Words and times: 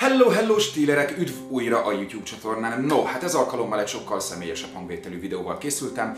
Hello, 0.00 0.28
hello 0.28 0.58
stílerek, 0.58 1.18
üdv 1.18 1.32
újra 1.48 1.84
a 1.84 1.92
YouTube 1.92 2.22
csatornán. 2.22 2.80
No, 2.80 3.02
hát 3.02 3.22
ez 3.22 3.34
alkalommal 3.34 3.80
egy 3.80 3.88
sokkal 3.88 4.20
személyesebb 4.20 4.72
hangvételű 4.74 5.20
videóval 5.20 5.58
készültem, 5.58 6.16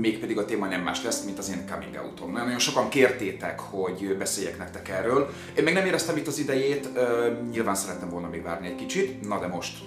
mégpedig 0.00 0.38
a 0.38 0.44
téma 0.44 0.66
nem 0.66 0.80
más 0.80 1.02
lesz, 1.02 1.24
mint 1.24 1.38
az 1.38 1.50
én 1.50 1.64
coming 1.70 2.04
outom. 2.04 2.32
Nagyon 2.32 2.58
sokan 2.58 2.88
kértétek, 2.88 3.60
hogy 3.60 4.16
beszéljek 4.18 4.58
nektek 4.58 4.88
erről. 4.88 5.30
Én 5.56 5.64
még 5.64 5.74
nem 5.74 5.86
éreztem 5.86 6.16
itt 6.16 6.26
az 6.26 6.38
idejét, 6.38 6.88
nyilván 7.50 7.74
szerettem 7.74 8.08
volna 8.08 8.28
még 8.28 8.42
várni 8.42 8.66
egy 8.66 8.74
kicsit, 8.74 9.28
na 9.28 9.38
de 9.38 9.46
most 9.46 9.78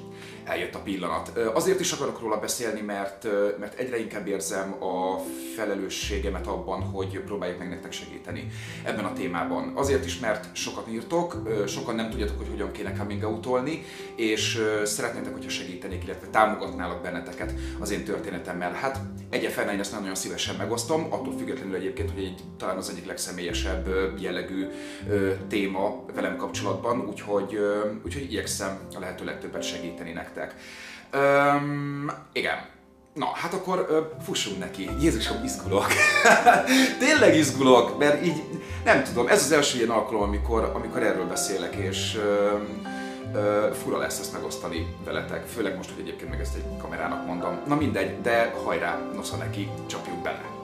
eljött 0.44 0.76
a 0.76 0.80
pillanat. 0.80 1.38
Azért 1.54 1.80
is 1.80 1.92
akarok 1.92 2.20
róla 2.20 2.40
beszélni, 2.40 2.82
mert, 2.82 3.28
mert 3.60 3.80
egyre 3.80 4.00
inkább 4.00 4.28
érzem 4.28 4.84
a 4.84 5.20
felelősségemet 5.56 6.48
abban, 6.48 6.82
hogy 6.82 7.20
próbáljuk 7.20 7.60
meg 7.60 7.70
nektek 7.70 7.92
segíteni 7.92 8.48
ebben 8.84 9.06
a 9.06 9.14
témában. 9.14 9.72
Azért 9.76 10.06
is, 10.06 10.20
mert 10.20 10.56
sokat 10.56 10.88
írtok, 10.92 11.36
sokan 11.68 11.96
nem 11.96 12.10
tudjátok, 12.10 12.38
hogy 12.38 12.50
hogyan 12.50 12.72
kéne 12.72 12.94
coming 12.94 13.24
out 13.24 13.44
és 14.16 14.62
szeretnétek, 14.84 15.34
hogyha 15.34 15.50
segítenék, 15.50 16.04
illetve 16.04 16.28
támogatnálak 16.28 17.02
benneteket 17.02 17.54
az 17.80 17.92
én 17.92 18.04
történetemmel. 18.04 18.72
Hát 18.72 19.00
egyefen 19.30 19.70
én 19.70 19.80
ezt 19.80 20.00
nagyon 20.00 20.16
szívesen 20.16 20.56
megosztom, 20.56 21.08
attól 21.10 21.38
függetlenül 21.38 21.76
egyébként, 21.76 22.12
hogy 22.12 22.24
egy, 22.24 22.44
talán 22.58 22.78
az 22.78 22.90
egyik 22.90 23.06
legszemélyesebb 23.06 23.90
jellegű 24.20 24.66
téma 25.48 26.06
velem 26.16 26.38
kapcsolatban, 26.38 27.08
úgyhogy, 27.10 27.60
úgyhogy 28.06 28.24
igyekszem 28.24 28.80
a 28.96 29.00
lehető 29.00 29.26
legtöbbet 29.26 29.64
segíteni 29.64 30.14
nektek. 30.16 30.56
Öm, 31.12 32.12
igen. 32.34 32.74
Na, 33.14 33.26
hát 33.34 33.54
akkor 33.54 33.86
ö, 33.90 34.00
fussunk 34.24 34.60
neki. 34.60 34.90
Jézusom, 35.00 35.44
izgulok. 35.44 35.88
Tényleg 37.00 37.36
izgulok, 37.36 37.98
mert 37.98 38.26
így, 38.26 38.44
nem 38.84 39.04
tudom, 39.04 39.28
ez 39.28 39.44
az 39.44 39.52
első 39.52 39.78
ilyen 39.78 39.90
alkalom, 39.90 40.22
amikor, 40.22 40.72
amikor 40.74 41.04
erről 41.04 41.26
beszélek, 41.26 41.76
és 41.76 42.16
ö, 42.16 42.58
ö, 43.34 43.70
fura 43.84 43.98
lesz 43.98 44.20
ezt 44.20 44.34
megosztani 44.34 44.96
veletek, 45.06 45.46
főleg 45.46 45.76
most, 45.76 45.90
hogy 45.90 46.02
egyébként 46.02 46.30
meg 46.30 46.40
ezt 46.40 46.56
egy 46.56 46.78
kamerának 46.82 47.26
mondom. 47.26 47.60
Na 47.68 47.76
mindegy, 47.76 48.22
de 48.22 48.54
hajrá, 48.64 49.00
nosza 49.14 49.36
neki, 49.36 49.70
csapjuk 49.88 50.22
bele. 50.22 50.55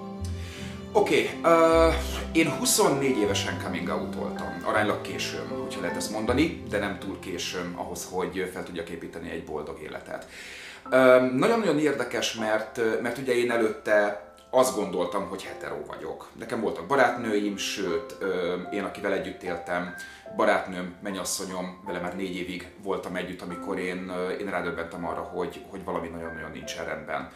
Oké, 0.94 1.30
okay, 1.39 1.52
uh, 1.53 1.94
én 2.31 2.50
24 2.50 3.17
évesen 3.17 3.59
coming 3.64 3.89
out 3.89 4.16
voltam, 4.16 4.61
aránylag 4.64 5.02
későn, 5.02 5.48
hogyha 5.48 5.81
lehet 5.81 5.95
ezt 5.95 6.11
mondani, 6.11 6.64
de 6.70 6.80
nem 6.80 7.00
túl 7.00 7.20
későn 7.20 7.73
ahhoz, 7.75 8.08
hogy 8.11 8.50
fel 8.53 8.64
tudjak 8.64 8.89
építeni 8.89 9.30
egy 9.30 9.44
boldog 9.44 9.81
életet. 9.81 10.28
Nagyon-nagyon 11.36 11.80
érdekes, 11.80 12.33
mert, 12.33 13.02
mert 13.02 13.17
ugye 13.17 13.33
én 13.33 13.52
előtte 13.52 14.25
azt 14.50 14.75
gondoltam, 14.75 15.28
hogy 15.30 15.44
hetero 15.44 15.86
vagyok. 15.86 16.30
Nekem 16.39 16.61
voltak 16.61 16.88
barátnőim, 16.88 17.58
sőt, 17.58 18.17
én, 18.72 18.83
akivel 18.83 19.14
együtt 19.14 19.44
éltem, 19.44 19.95
barátnőm, 20.36 20.95
mennyasszonyom, 21.03 21.81
vele 21.86 22.00
már 22.00 22.16
négy 22.16 22.36
évig 22.36 22.67
voltam 22.83 23.16
együtt, 23.16 23.42
amikor 23.42 23.80
én, 23.80 24.11
én 24.39 24.50
rádöbbentem 24.50 25.05
arra, 25.05 25.22
hogy, 25.22 25.66
hogy 25.70 25.83
valami 25.83 26.08
nagyon-nagyon 26.08 26.52
nincsen 26.52 26.86
rendben. 26.86 27.31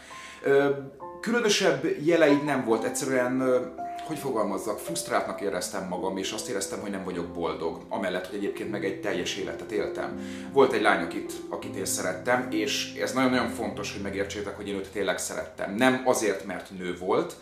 Különösebb 1.22 1.86
jeleid 2.04 2.44
nem 2.44 2.66
volt, 2.66 2.84
egyszerűen, 2.84 3.42
hogy 4.08 4.18
fogalmazzak, 4.18 4.80
frusztráltnak 4.80 5.42
éreztem 5.42 5.88
magam, 5.88 6.18
és 6.18 6.32
azt 6.32 6.50
éreztem, 6.50 6.80
hogy 6.80 6.92
nem 6.92 7.04
vagyok 7.04 7.28
boldog, 7.28 7.82
amellett, 7.90 8.28
hogy 8.28 8.38
egyébként 8.38 8.72
meg 8.72 8.86
egy 8.86 9.02
teljes 9.02 9.38
életet 9.38 9.72
éltem. 9.72 10.20
Volt 10.52 10.74
egy 10.74 10.82
lány, 10.82 11.04
akit, 11.04 11.34
akit 11.50 11.76
én 11.76 11.86
szerettem, 11.86 12.48
és 12.52 12.94
ez 13.02 13.14
nagyon-nagyon 13.14 13.50
fontos, 13.50 13.94
hogy 13.94 14.02
megértsétek, 14.02 14.56
hogy 14.56 14.68
én 14.68 14.76
őt 14.76 14.92
tényleg 14.92 15.18
szerettem. 15.18 15.76
Nem 15.76 16.02
azért, 16.06 16.46
mert 16.46 16.70
nő 16.78 16.98
volt, 16.98 17.36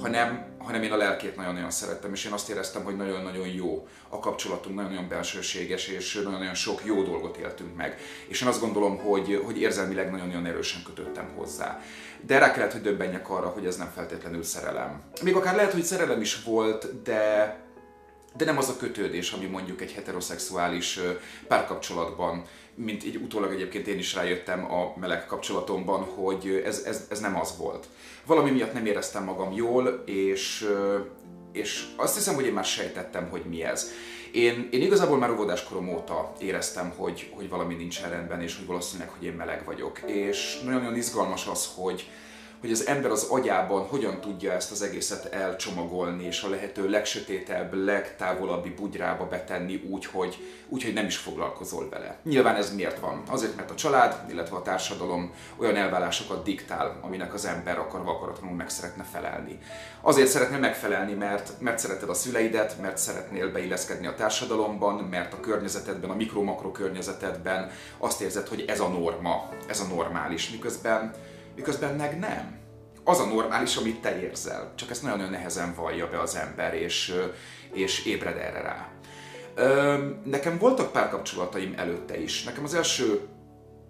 hanem, 0.00 0.46
hanem 0.58 0.82
én 0.82 0.92
a 0.92 0.96
lelkét 0.96 1.36
nagyon-nagyon 1.36 1.70
szerettem, 1.70 2.12
és 2.12 2.24
én 2.24 2.32
azt 2.32 2.48
éreztem, 2.48 2.84
hogy 2.84 2.96
nagyon-nagyon 2.96 3.48
jó 3.48 3.88
a 4.08 4.18
kapcsolatunk, 4.18 4.74
nagyon-nagyon 4.74 5.08
belsőséges, 5.08 5.88
és 5.88 6.14
nagyon-nagyon 6.14 6.54
sok 6.54 6.80
jó 6.84 7.02
dolgot 7.02 7.36
éltünk 7.36 7.76
meg. 7.76 7.98
És 8.26 8.42
én 8.42 8.48
azt 8.48 8.60
gondolom, 8.60 8.98
hogy, 8.98 9.40
hogy 9.44 9.60
érzelmileg 9.60 10.10
nagyon-nagyon 10.10 10.46
erősen 10.46 10.82
kötöttem 10.82 11.32
hozzá. 11.36 11.80
De 12.26 12.38
rá 12.38 12.52
kellett, 12.52 12.72
hogy 12.72 12.80
döbbenjek 12.80 13.30
arra, 13.30 13.46
hogy 13.48 13.66
ez 13.66 13.76
nem 13.76 13.90
feltétlenül 13.94 14.42
szerelem. 14.42 15.02
Még 15.22 15.34
akár 15.34 15.54
lehet, 15.54 15.72
hogy 15.72 15.82
szerelem 15.82 16.20
is 16.20 16.42
volt, 16.42 17.02
de, 17.02 17.56
de 18.36 18.44
nem 18.44 18.58
az 18.58 18.68
a 18.68 18.76
kötődés, 18.76 19.32
ami 19.32 19.46
mondjuk 19.46 19.80
egy 19.80 19.92
heteroszexuális 19.92 21.00
párkapcsolatban, 21.48 22.44
mint 22.74 23.04
így 23.04 23.16
utólag 23.16 23.52
egyébként 23.52 23.86
én 23.86 23.98
is 23.98 24.14
rájöttem 24.14 24.72
a 24.72 24.94
meleg 25.00 25.26
kapcsolatomban, 25.26 26.02
hogy 26.02 26.62
ez, 26.64 26.82
ez, 26.86 27.06
ez 27.10 27.20
nem 27.20 27.36
az 27.36 27.56
volt. 27.58 27.86
Valami 28.26 28.50
miatt 28.50 28.72
nem 28.72 28.86
éreztem 28.86 29.24
magam 29.24 29.52
jól, 29.52 30.02
és, 30.06 30.68
és 31.52 31.86
azt 31.96 32.14
hiszem, 32.14 32.34
hogy 32.34 32.46
én 32.46 32.52
már 32.52 32.64
sejtettem, 32.64 33.28
hogy 33.30 33.42
mi 33.48 33.62
ez. 33.64 33.90
Én, 34.32 34.68
én 34.70 34.82
igazából 34.82 35.18
már 35.18 35.30
óvodáskorom 35.30 35.88
óta 35.88 36.32
éreztem, 36.38 36.92
hogy, 36.96 37.30
hogy 37.34 37.48
valami 37.48 37.74
nincs 37.74 38.00
rendben, 38.00 38.42
és 38.42 38.56
hogy 38.56 38.66
valószínűleg, 38.66 39.10
hogy 39.10 39.26
én 39.26 39.32
meleg 39.32 39.64
vagyok. 39.64 40.00
És 40.06 40.60
nagyon-nagyon 40.64 40.96
izgalmas 40.96 41.46
az, 41.46 41.68
hogy, 41.74 42.08
hogy 42.64 42.72
az 42.72 42.86
ember 42.86 43.10
az 43.10 43.22
agyában 43.22 43.86
hogyan 43.86 44.20
tudja 44.20 44.52
ezt 44.52 44.70
az 44.70 44.82
egészet 44.82 45.24
elcsomagolni, 45.24 46.24
és 46.24 46.42
a 46.42 46.48
lehető 46.48 46.88
legsötétebb, 46.88 47.74
legtávolabbi 47.74 48.70
bugyrába 48.70 49.26
betenni 49.26 49.82
úgy, 49.90 50.06
hogy, 50.06 50.38
úgy, 50.68 50.84
hogy 50.84 50.92
nem 50.92 51.06
is 51.06 51.16
foglalkozol 51.16 51.88
vele. 51.88 52.18
Nyilván 52.22 52.56
ez 52.56 52.74
miért 52.74 52.98
van? 52.98 53.22
Azért, 53.28 53.56
mert 53.56 53.70
a 53.70 53.74
család, 53.74 54.30
illetve 54.30 54.56
a 54.56 54.62
társadalom 54.62 55.32
olyan 55.56 55.76
elvárásokat 55.76 56.44
diktál, 56.44 56.98
aminek 57.00 57.34
az 57.34 57.44
ember 57.44 57.78
akarva 57.78 58.10
akaratlanul 58.10 58.56
meg 58.56 58.68
szeretne 58.68 59.04
felelni. 59.12 59.58
Azért 60.00 60.28
szeretne 60.28 60.58
megfelelni, 60.58 61.12
mert, 61.12 61.52
mert 61.60 61.78
szereted 61.78 62.08
a 62.08 62.14
szüleidet, 62.14 62.80
mert 62.80 62.98
szeretnél 62.98 63.52
beilleszkedni 63.52 64.06
a 64.06 64.14
társadalomban, 64.14 64.94
mert 64.94 65.32
a 65.32 65.40
környezetedben, 65.40 66.10
a 66.10 66.14
mikro-makro 66.14 66.72
környezetedben 66.72 67.70
azt 67.98 68.20
érzed, 68.20 68.48
hogy 68.48 68.64
ez 68.68 68.80
a 68.80 68.88
norma, 68.88 69.48
ez 69.66 69.80
a 69.80 69.94
normális, 69.94 70.50
miközben 70.50 71.14
miközben 71.54 71.94
meg 71.94 72.18
nem. 72.18 72.58
Az 73.04 73.18
a 73.18 73.26
normális, 73.26 73.76
amit 73.76 74.00
te 74.00 74.20
érzel, 74.20 74.72
csak 74.74 74.90
ezt 74.90 75.02
nagyon-nagyon 75.02 75.32
nehezen 75.32 75.74
vallja 75.74 76.08
be 76.10 76.20
az 76.20 76.36
ember, 76.36 76.74
és, 76.74 77.14
és 77.72 78.04
ébred 78.04 78.36
erre 78.36 78.60
rá. 78.60 78.88
Nekem 80.24 80.58
voltak 80.58 80.92
párkapcsolataim 80.92 81.74
előtte 81.76 82.20
is. 82.20 82.44
Nekem 82.44 82.64
az 82.64 82.74
első 82.74 83.28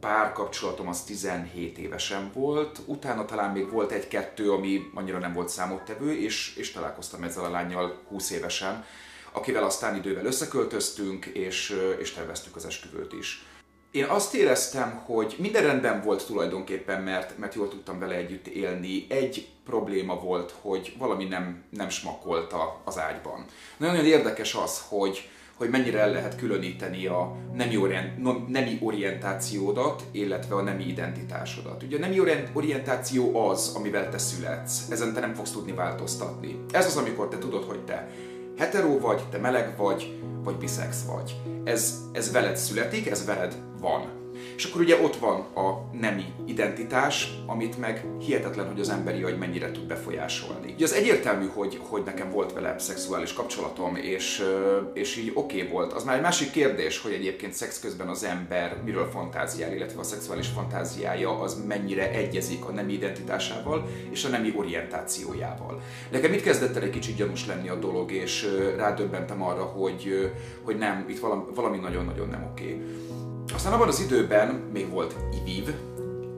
párkapcsolatom 0.00 0.88
az 0.88 1.03
17 1.03 1.78
évesen 1.78 2.30
volt, 2.34 2.80
utána 2.86 3.24
talán 3.24 3.53
még 3.53 3.70
volt 3.70 3.92
egy-kettő, 3.92 4.53
ami 4.53 4.80
annyira 4.94 5.19
nem 5.19 5.32
volt 5.32 5.48
számottevő, 5.48 6.19
és, 6.19 6.56
és 6.56 6.72
találkoztam 6.72 7.22
ezzel 7.22 7.44
a 7.44 7.50
lányjal 7.50 8.03
20 8.08 8.30
évesen, 8.30 8.84
akivel 9.32 9.64
aztán 9.64 9.97
idővel 9.97 10.24
összeköltöztünk, 10.24 11.26
és, 11.26 11.80
és 11.98 12.12
terveztük 12.12 12.56
az 12.56 12.66
esküvőt 12.66 13.12
is. 13.12 13.47
Én 13.94 14.05
azt 14.05 14.34
éreztem, 14.34 15.00
hogy 15.05 15.37
minden 15.38 15.62
rendben 15.62 16.03
volt 16.03 16.27
tulajdonképpen, 16.27 17.03
mert, 17.03 17.38
mert 17.38 17.55
jól 17.55 17.69
tudtam 17.69 17.99
vele 17.99 18.15
együtt 18.15 18.47
élni. 18.47 19.06
Egy 19.09 19.49
probléma 19.65 20.21
volt, 20.21 20.55
hogy 20.60 20.94
valami 20.99 21.25
nem, 21.25 21.62
nem 21.71 21.88
smakolta 21.88 22.81
az 22.84 22.99
ágyban. 22.99 23.44
Nagyon-nagyon 23.77 24.10
érdekes 24.10 24.54
az, 24.54 24.83
hogy, 24.88 25.28
hogy 25.56 25.69
mennyire 25.69 25.99
el 25.99 26.10
lehet 26.10 26.37
különíteni 26.37 27.06
a 27.06 27.37
nemi, 27.53 27.77
orient, 27.77 28.49
nemi 28.49 28.78
orientációdat, 28.83 30.03
illetve 30.10 30.54
a 30.54 30.62
nemi 30.62 30.84
identitásodat. 30.84 31.83
Ugye 31.83 31.97
a 31.97 32.00
nemi 32.00 32.21
orientáció 32.53 33.49
az, 33.49 33.72
amivel 33.77 34.10
te 34.10 34.19
születsz, 34.19 34.91
ezen 34.91 35.12
te 35.12 35.21
nem 35.21 35.34
fogsz 35.34 35.53
tudni 35.53 35.72
változtatni. 35.72 36.59
Ez 36.71 36.87
az, 36.87 36.97
amikor 36.97 37.28
te 37.28 37.38
tudod, 37.38 37.65
hogy 37.65 37.84
te 37.84 38.09
hetero 38.56 38.98
vagy, 38.98 39.22
te 39.31 39.38
meleg 39.38 39.76
vagy, 39.76 40.22
vagy 40.42 40.56
biszex 40.56 41.04
vagy. 41.04 41.37
Ez, 41.65 42.00
ez 42.12 42.32
veled 42.32 42.56
születik, 42.56 43.06
ez 43.06 43.26
veled 43.26 43.54
van. 43.81 44.23
És 44.56 44.65
akkor 44.65 44.81
ugye 44.81 45.03
ott 45.03 45.16
van 45.16 45.41
a 45.41 45.88
nemi 45.92 46.25
identitás, 46.47 47.28
amit 47.47 47.78
meg 47.78 48.04
hihetetlen, 48.20 48.66
hogy 48.66 48.81
az 48.81 48.88
emberi 48.88 49.22
agy 49.22 49.38
mennyire 49.38 49.70
tud 49.70 49.87
befolyásolni. 49.87 50.72
Ugye 50.72 50.84
az 50.84 50.92
egyértelmű, 50.92 51.47
hogy, 51.47 51.81
hogy 51.82 52.03
nekem 52.04 52.31
volt 52.31 52.53
vele 52.53 52.78
szexuális 52.78 53.32
kapcsolatom, 53.32 53.97
és, 53.97 54.42
és 54.92 55.16
így 55.16 55.31
oké 55.34 55.56
okay 55.56 55.72
volt. 55.72 55.92
Az 55.92 56.04
már 56.04 56.16
egy 56.16 56.22
másik 56.22 56.50
kérdés, 56.50 57.00
hogy 57.00 57.12
egyébként 57.12 57.53
szex 57.53 57.81
közben 57.81 58.09
az 58.09 58.25
ember 58.25 58.77
miről 58.84 59.10
fantáziál, 59.10 59.72
illetve 59.74 60.01
a 60.01 60.04
szexuális 60.04 60.47
fantáziája 60.47 61.41
az 61.41 61.62
mennyire 61.66 62.10
egyezik 62.10 62.65
a 62.65 62.71
nemi 62.71 62.92
identitásával 62.92 63.89
és 64.10 64.24
a 64.24 64.28
nemi 64.28 64.53
orientációjával. 64.56 65.83
Nekem 66.10 66.33
itt 66.33 66.42
kezdett 66.42 66.77
el 66.77 66.83
egy 66.83 66.91
kicsit 66.91 67.16
gyanús 67.16 67.47
lenni 67.47 67.68
a 67.68 67.74
dolog, 67.74 68.12
és 68.12 68.48
rádöbbentem 68.77 69.42
arra, 69.42 69.62
hogy, 69.62 70.33
hogy 70.62 70.77
nem, 70.77 71.04
itt 71.09 71.21
valami, 71.54 71.78
nagyon-nagyon 71.78 72.28
nem 72.28 72.48
oké. 72.53 72.65
Okay. 72.65 73.23
Aztán 73.54 73.72
abban 73.72 73.89
az 73.89 74.01
időben 74.01 74.48
még 74.72 74.91
volt 74.91 75.15
Iviv, 75.45 75.74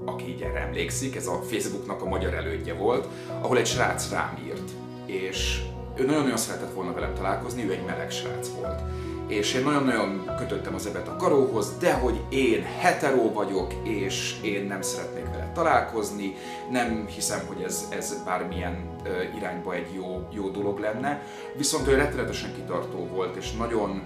aki 0.05 0.29
így 0.29 0.41
erre 0.41 0.61
emlékszik, 0.61 1.17
ez 1.17 1.27
a 1.27 1.43
Facebooknak 1.51 2.03
a 2.03 2.09
magyar 2.09 2.35
elődje 2.35 2.75
volt, 2.75 3.09
ahol 3.41 3.59
egy 3.59 3.67
srác 3.67 4.11
rám 4.11 4.39
írt, 4.47 4.71
és 5.07 5.63
ő 5.95 6.05
nagyon-nagyon 6.05 6.37
szeretett 6.37 6.75
volna 6.75 6.93
velem 6.93 7.15
találkozni, 7.15 7.69
ő 7.69 7.73
egy 7.73 7.85
meleg 7.87 8.11
srác 8.11 8.49
volt. 8.49 8.81
És 9.27 9.55
én 9.55 9.65
nagyon-nagyon 9.65 10.31
kötöttem 10.39 10.75
az 10.75 10.87
ebet 10.87 11.09
a 11.09 11.17
karóhoz, 11.17 11.79
de 11.79 11.95
hogy 11.95 12.21
én 12.29 12.63
hetero 12.63 13.33
vagyok, 13.33 13.75
és 13.83 14.37
én 14.43 14.67
nem 14.67 14.83
szeretnék 14.83 15.25
vele 15.25 15.51
találkozni, 15.55 16.35
nem 16.71 17.07
hiszem, 17.07 17.41
hogy 17.47 17.63
ez, 17.63 17.85
ez 17.91 18.23
bármilyen 18.25 18.97
irányba 19.37 19.75
egy 19.75 19.95
jó, 19.95 20.29
jó 20.33 20.49
dolog 20.49 20.79
lenne. 20.79 21.23
Viszont 21.57 21.89
ő 21.89 21.95
rettenetesen 21.95 22.55
kitartó 22.55 23.09
volt, 23.15 23.37
és 23.37 23.53
nagyon 23.53 24.03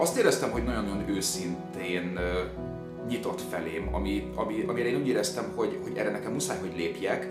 azt 0.00 0.16
éreztem, 0.16 0.50
hogy 0.50 0.64
nagyon-nagyon 0.64 1.08
őszintén 1.08 2.20
nyitott 3.08 3.40
felém, 3.50 3.94
ami, 3.94 4.30
ami, 4.34 4.64
amire 4.66 4.88
én 4.88 5.00
úgy 5.00 5.08
éreztem, 5.08 5.52
hogy, 5.54 5.78
hogy 5.82 5.96
erre 5.96 6.10
nekem 6.10 6.32
muszáj, 6.32 6.58
hogy 6.58 6.76
lépjek, 6.76 7.26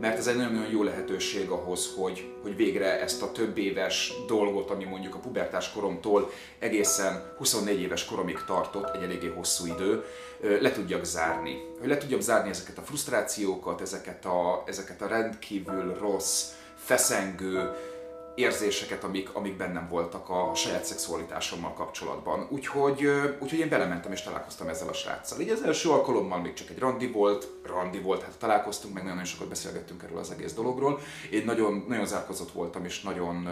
mert 0.00 0.18
ez 0.18 0.26
egy 0.26 0.36
nagyon-nagyon 0.36 0.70
jó 0.70 0.82
lehetőség 0.82 1.48
ahhoz, 1.48 1.94
hogy, 1.96 2.32
hogy 2.42 2.56
végre 2.56 3.00
ezt 3.00 3.22
a 3.22 3.32
több 3.32 3.58
éves 3.58 4.12
dolgot, 4.26 4.70
ami 4.70 4.84
mondjuk 4.84 5.14
a 5.14 5.18
pubertás 5.18 5.72
koromtól 5.72 6.30
egészen 6.58 7.32
24 7.38 7.80
éves 7.80 8.04
koromig 8.04 8.38
tartott, 8.46 8.96
egy 8.96 9.02
eléggé 9.02 9.32
hosszú 9.36 9.66
idő, 9.66 10.04
le 10.60 10.72
tudjak 10.72 11.04
zárni. 11.04 11.62
Hogy 11.78 11.88
le 11.88 11.98
tudjam 11.98 12.20
zárni 12.20 12.50
ezeket 12.50 12.78
a 12.78 12.82
frusztrációkat, 12.82 13.80
ezeket 13.80 14.24
a, 14.24 14.62
ezeket 14.66 15.02
a 15.02 15.06
rendkívül 15.06 15.96
rossz, 16.00 16.44
feszengő, 16.76 17.70
érzéseket, 18.34 19.04
amik, 19.04 19.34
amik 19.34 19.56
bennem 19.56 19.88
voltak 19.88 20.28
a 20.28 20.52
saját 20.54 20.84
szexualitásommal 20.84 21.72
kapcsolatban. 21.72 22.46
Úgyhogy, 22.50 23.08
úgyhogy 23.38 23.58
én 23.58 23.68
belementem 23.68 24.12
és 24.12 24.22
találkoztam 24.22 24.68
ezzel 24.68 24.88
a 24.88 24.92
sráccal. 24.92 25.40
Így 25.40 25.48
az 25.48 25.62
első 25.62 25.90
alkalommal 25.90 26.40
még 26.40 26.52
csak 26.52 26.70
egy 26.70 26.78
randi 26.78 27.06
volt, 27.06 27.48
randi 27.66 27.98
volt, 27.98 28.22
hát 28.22 28.38
találkoztunk, 28.38 28.94
meg 28.94 29.04
nagyon 29.04 29.24
sokat 29.24 29.48
beszélgettünk 29.48 30.02
erről 30.02 30.18
az 30.18 30.30
egész 30.30 30.52
dologról. 30.52 31.00
Én 31.30 31.44
nagyon, 31.44 31.84
nagyon 31.88 32.06
zárkozott 32.06 32.50
voltam, 32.50 32.84
és 32.84 33.00
nagyon, 33.02 33.48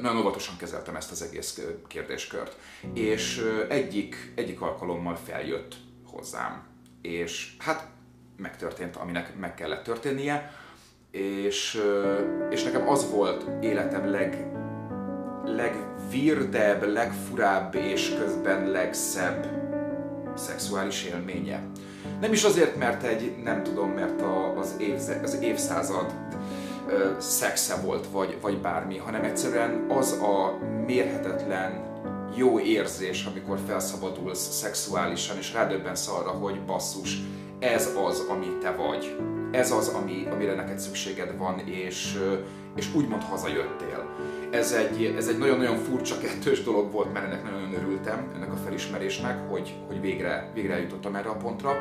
nagyon 0.00 0.18
óvatosan 0.18 0.56
kezeltem 0.56 0.96
ezt 0.96 1.10
az 1.10 1.22
egész 1.22 1.60
kérdéskört. 1.86 2.56
És 2.94 3.46
egyik, 3.68 4.32
egyik 4.34 4.60
alkalommal 4.60 5.16
feljött 5.16 5.74
hozzám, 6.06 6.66
és 7.02 7.56
hát 7.58 7.88
megtörtént, 8.36 8.96
aminek 8.96 9.36
meg 9.36 9.54
kellett 9.54 9.84
történnie 9.84 10.52
és, 11.10 11.80
és 12.50 12.62
nekem 12.62 12.88
az 12.88 13.10
volt 13.10 13.44
életem 13.60 14.10
leg, 14.10 14.50
legvirdebb, 15.44 16.92
legfurább 16.92 17.74
és 17.74 18.14
közben 18.18 18.70
legszebb 18.70 19.46
szexuális 20.36 21.04
élménye. 21.04 21.62
Nem 22.20 22.32
is 22.32 22.44
azért, 22.44 22.76
mert 22.76 23.02
egy, 23.02 23.36
nem 23.44 23.62
tudom, 23.62 23.90
mert 23.90 24.20
a, 24.20 24.58
az, 24.58 24.74
évze, 24.78 25.20
az 25.22 25.38
évszázad 25.40 26.14
ö, 26.88 27.10
szexe 27.18 27.74
volt, 27.84 28.06
vagy, 28.06 28.38
vagy 28.40 28.58
bármi, 28.58 28.96
hanem 28.96 29.24
egyszerűen 29.24 29.86
az 29.88 30.12
a 30.12 30.58
mérhetetlen 30.86 31.88
jó 32.34 32.60
érzés, 32.60 33.24
amikor 33.24 33.58
felszabadulsz 33.66 34.50
szexuálisan, 34.50 35.36
és 35.36 35.52
rádöbbensz 35.52 36.08
arra, 36.08 36.30
hogy 36.30 36.64
basszus, 36.64 37.18
ez 37.58 37.90
az, 38.06 38.24
ami 38.28 38.46
te 38.60 38.70
vagy 38.70 39.16
ez 39.50 39.70
az, 39.70 39.88
ami, 39.88 40.26
amire 40.30 40.54
neked 40.54 40.78
szükséged 40.78 41.38
van, 41.38 41.58
és, 41.58 42.18
és 42.76 42.94
úgymond 42.94 43.22
hazajöttél. 43.22 44.08
Ez 44.50 44.72
egy, 44.72 45.14
ez 45.16 45.28
egy 45.28 45.38
nagyon-nagyon 45.38 45.76
furcsa 45.76 46.18
kettős 46.18 46.62
dolog 46.62 46.92
volt, 46.92 47.12
mert 47.12 47.26
ennek 47.26 47.42
nagyon 47.42 47.74
örültem, 47.74 48.30
ennek 48.34 48.52
a 48.52 48.56
felismerésnek, 48.56 49.48
hogy, 49.48 49.74
hogy 49.86 50.00
végre, 50.00 50.50
végre 50.54 50.74
eljutottam 50.74 51.14
erre 51.14 51.28
a 51.28 51.36
pontra. 51.36 51.72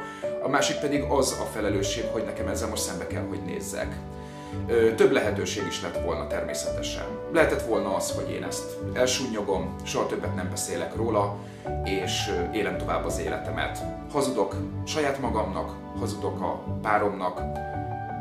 A 0.43 0.49
másik 0.49 0.77
pedig 0.77 1.01
az 1.01 1.37
a 1.41 1.43
felelősség, 1.43 2.03
hogy 2.11 2.23
nekem 2.23 2.47
ezzel 2.47 2.69
most 2.69 2.81
szembe 2.81 3.07
kell, 3.07 3.25
hogy 3.29 3.41
nézzek. 3.45 3.95
Több 4.95 5.11
lehetőség 5.11 5.63
is 5.67 5.81
lett 5.81 6.03
volna 6.03 6.27
természetesen. 6.27 7.03
Lehetett 7.33 7.61
volna 7.61 7.95
az, 7.95 8.11
hogy 8.11 8.31
én 8.31 8.43
ezt 8.43 8.77
elsúnyogom, 8.93 9.75
soha 9.83 10.05
többet 10.05 10.35
nem 10.35 10.49
beszélek 10.49 10.95
róla, 10.95 11.35
és 11.83 12.31
élem 12.53 12.77
tovább 12.77 13.05
az 13.05 13.19
életemet. 13.19 13.83
Hazudok 14.11 14.55
saját 14.85 15.19
magamnak, 15.19 15.75
hazudok 15.99 16.41
a 16.41 16.63
páromnak, 16.81 17.41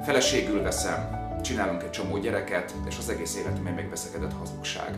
feleségül 0.04 0.62
veszem, 0.62 1.18
csinálunk 1.42 1.82
egy 1.82 1.90
csomó 1.90 2.18
gyereket, 2.18 2.74
és 2.88 2.98
az 2.98 3.08
egész 3.08 3.36
életem 3.36 3.66
egy 3.66 3.74
megveszekedett 3.74 4.32
hazugság. 4.38 4.94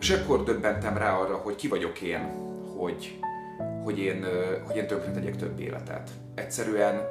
És 0.00 0.10
ekkor 0.10 0.44
döbbentem 0.44 0.96
rá 0.96 1.12
arra, 1.12 1.34
hogy 1.34 1.54
ki 1.54 1.68
vagyok 1.68 2.00
én, 2.00 2.32
hogy, 2.76 3.18
hogy 3.84 3.98
én, 3.98 4.26
hogy 4.66 4.76
én 4.76 4.86
tönkre 4.86 5.10
tegyek 5.10 5.36
több 5.36 5.60
életet. 5.60 6.10
Egyszerűen 6.34 7.02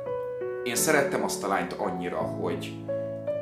én 0.63 0.75
szerettem 0.75 1.23
azt 1.23 1.43
a 1.43 1.47
lányt 1.47 1.73
annyira, 1.73 2.17
hogy, 2.17 2.83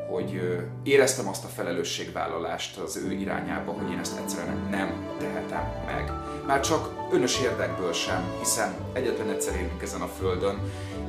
hogy 0.07 0.41
éreztem 0.83 1.27
azt 1.27 1.43
a 1.43 1.47
felelősségvállalást 1.47 2.77
az 2.77 2.95
ő 2.95 3.11
irányába, 3.11 3.71
hogy 3.71 3.91
én 3.91 3.97
ezt 3.97 4.17
egyszerűen 4.17 4.67
nem 4.69 5.15
tehetem 5.19 5.83
meg. 5.85 6.11
Már 6.45 6.59
csak 6.59 6.89
önös 7.11 7.39
érdekből 7.41 7.93
sem, 7.93 8.23
hiszen 8.39 8.73
egyetlen 8.93 9.29
egyszer 9.29 9.55
élünk 9.55 9.81
ezen 9.81 10.01
a 10.01 10.07
földön, 10.19 10.59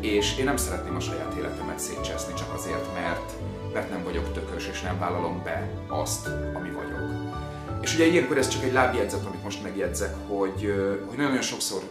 és 0.00 0.38
én 0.38 0.44
nem 0.44 0.56
szeretném 0.56 0.96
a 0.96 1.00
saját 1.00 1.34
életemet 1.34 1.78
szétcseszni 1.78 2.34
csak 2.34 2.54
azért, 2.54 2.94
mert, 2.94 3.32
mert 3.72 3.90
nem 3.90 4.04
vagyok 4.04 4.32
tökös, 4.32 4.68
és 4.68 4.80
nem 4.80 4.98
vállalom 4.98 5.42
be 5.44 5.68
azt, 5.88 6.26
ami 6.54 6.70
vagyok. 6.70 7.18
És 7.88 7.94
ugye 7.94 8.06
ilyenkor 8.06 8.38
ez 8.38 8.49
csak 8.49 8.62
egy 8.62 8.73
lábjegyzet, 8.73 9.26
amit 9.26 9.43
most 9.43 9.62
megjegyzek, 9.62 10.14
hogy, 10.26 10.75
hogy 11.06 11.17
nagyon-nagyon 11.17 11.43
sokszor 11.43 11.82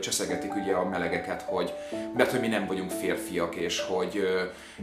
cseszegetik 0.00 0.54
ugye 0.54 0.72
a 0.72 0.88
melegeket, 0.88 1.42
hogy 1.42 1.72
mert 2.16 2.30
hogy 2.30 2.40
mi 2.40 2.48
nem 2.48 2.66
vagyunk 2.66 2.90
férfiak, 2.90 3.54
és 3.54 3.80
hogy, 3.80 4.28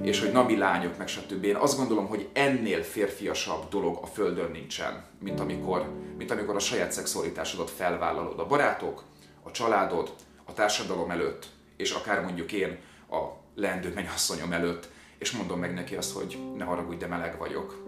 és 0.02 0.19
hogy 0.19 0.31
na 0.31 0.46
lányok, 0.58 0.98
meg 0.98 1.08
stb. 1.08 1.44
Én 1.44 1.56
azt 1.56 1.78
gondolom, 1.78 2.08
hogy 2.08 2.30
ennél 2.34 2.84
férfiasabb 2.84 3.69
dolog 3.69 4.00
a 4.02 4.06
Földön 4.06 4.52
nincsen, 4.52 5.04
mint 5.19 5.40
amikor, 5.40 5.90
mint 6.18 6.31
amikor 6.31 6.56
a 6.56 6.60
saját 6.60 6.92
szexualitásodat 6.92 7.70
felvállalod 7.70 8.40
a 8.40 8.48
barátok, 8.48 9.04
a 9.44 9.52
családod, 9.52 10.13
a 10.46 10.54
társadalom 10.54 11.12
előtt, 11.12 11.46
és 11.78 11.92
akár 11.92 12.22
mondjuk 12.22 12.52
én 12.52 12.78
a 13.10 13.18
leendő 13.56 13.92
mennyasszonyom 13.96 14.52
előtt, 14.52 14.88
és 15.18 15.31
mondom 15.31 15.60
meg 15.60 15.74
neki 15.74 15.96
azt, 15.96 16.13
hogy 16.13 16.38
ne 16.58 16.63
haragudj, 16.63 16.98
de 16.98 17.08
meleg 17.08 17.38
vagyok. 17.38 17.84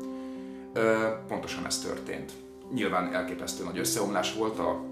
Ö, 0.73 1.07
pontosan 1.27 1.65
ez 1.65 1.79
történt. 1.79 2.31
Nyilván 2.73 3.13
elképesztő 3.13 3.63
nagy 3.63 3.77
összeomlás 3.77 4.33
volt 4.33 4.59
a 4.59 4.83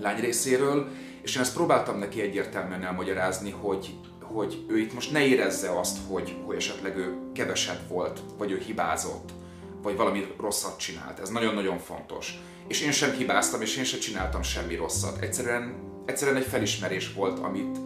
lány 0.00 0.20
részéről, 0.20 0.88
és 1.22 1.36
én 1.36 1.42
ezt 1.42 1.54
próbáltam 1.54 1.98
neki 1.98 2.20
egyértelműen 2.20 2.84
elmagyarázni, 2.84 3.50
hogy, 3.50 3.94
hogy 4.22 4.64
ő 4.68 4.78
itt 4.78 4.94
most 4.94 5.12
ne 5.12 5.26
érezze 5.26 5.78
azt, 5.78 5.98
hogy, 6.08 6.36
hogy 6.44 6.56
esetleg 6.56 6.96
ő 6.96 7.16
kevesebb 7.34 7.88
volt, 7.88 8.20
vagy 8.38 8.50
ő 8.50 8.58
hibázott, 8.58 9.32
vagy 9.82 9.96
valami 9.96 10.26
rosszat 10.40 10.78
csinált. 10.78 11.18
Ez 11.18 11.28
nagyon-nagyon 11.28 11.78
fontos. 11.78 12.38
És 12.68 12.80
én 12.82 12.92
sem 12.92 13.12
hibáztam, 13.12 13.60
és 13.60 13.76
én 13.76 13.84
sem 13.84 14.00
csináltam 14.00 14.42
semmi 14.42 14.74
rosszat. 14.74 15.22
Egyszerűen, 15.22 15.74
egyszerűen 16.06 16.36
egy 16.36 16.46
felismerés 16.46 17.12
volt, 17.12 17.38
amit, 17.38 17.78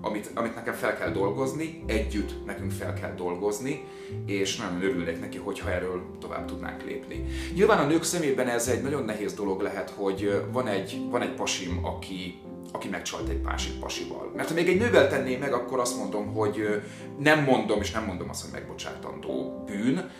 amit, 0.00 0.30
amit 0.34 0.54
nekem 0.54 0.74
fel 0.74 0.96
kell 0.96 1.10
dolgozni, 1.10 1.82
együtt 1.86 2.46
nekünk 2.46 2.70
fel 2.70 2.94
kell 2.94 3.14
dolgozni, 3.14 3.84
és 4.26 4.56
nagyon 4.56 4.82
örülnék 4.82 5.20
neki, 5.20 5.38
hogyha 5.38 5.70
erről 5.70 6.02
tovább 6.20 6.46
tudnánk 6.46 6.84
lépni. 6.84 7.24
Nyilván 7.54 7.78
a 7.78 7.86
nők 7.86 8.02
szemében 8.02 8.48
ez 8.48 8.68
egy 8.68 8.82
nagyon 8.82 9.04
nehéz 9.04 9.34
dolog 9.34 9.60
lehet, 9.60 9.90
hogy 9.90 10.44
van 10.52 10.66
egy, 10.66 11.00
van 11.10 11.22
egy 11.22 11.34
pasim, 11.34 11.84
aki, 11.84 12.40
aki 12.72 12.88
megcsalt 12.88 13.28
egy 13.28 13.40
másik 13.40 13.78
pasival. 13.78 14.32
Mert 14.36 14.48
ha 14.48 14.54
még 14.54 14.68
egy 14.68 14.78
nővel 14.78 15.08
tenné 15.08 15.36
meg, 15.36 15.52
akkor 15.52 15.78
azt 15.78 15.96
mondom, 15.96 16.34
hogy 16.34 16.82
nem 17.18 17.44
mondom, 17.44 17.80
és 17.80 17.90
nem 17.90 18.04
mondom 18.04 18.28
azt, 18.28 18.42
hogy 18.42 18.52
megbocsátandó 18.52 19.64
bűn, 19.66 20.10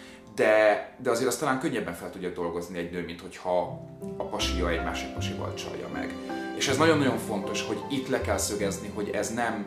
de, 0.41 0.89
de 0.97 1.11
azért 1.11 1.29
azt 1.29 1.39
talán 1.39 1.61
könnyebben 1.61 1.95
fel 1.95 2.11
tudja 2.11 2.29
dolgozni 2.29 2.79
egy 2.79 2.91
nő, 2.91 3.05
mint 3.05 3.21
hogyha 3.21 3.81
a 4.17 4.23
pasia 4.23 4.71
egy 4.71 4.83
másik 4.83 5.15
pasival 5.15 5.55
csalja 5.55 5.89
meg. 5.93 6.15
És 6.57 6.69
ez 6.69 6.77
nagyon-nagyon 6.77 7.19
fontos, 7.19 7.63
hogy 7.63 7.79
itt 7.91 8.09
le 8.09 8.21
kell 8.21 8.37
szögezni, 8.37 8.91
hogy 8.95 9.09
ez 9.09 9.35
nem, 9.35 9.67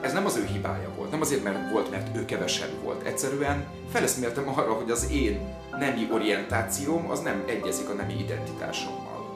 ez 0.00 0.12
nem 0.12 0.24
az 0.24 0.36
ő 0.36 0.44
hibája 0.44 0.90
volt, 0.96 1.10
nem 1.10 1.20
azért 1.20 1.42
mert 1.42 1.70
volt, 1.70 1.90
mert 1.90 2.16
ő 2.16 2.24
kevesebb 2.24 2.82
volt. 2.82 3.06
Egyszerűen 3.06 3.66
feleszméltem 3.92 4.48
arra, 4.48 4.72
hogy 4.72 4.90
az 4.90 5.10
én 5.10 5.54
nemi 5.78 6.08
orientációm 6.12 7.10
az 7.10 7.20
nem 7.20 7.44
egyezik 7.46 7.88
a 7.88 7.92
nemi 7.92 8.14
identitásommal. 8.18 9.26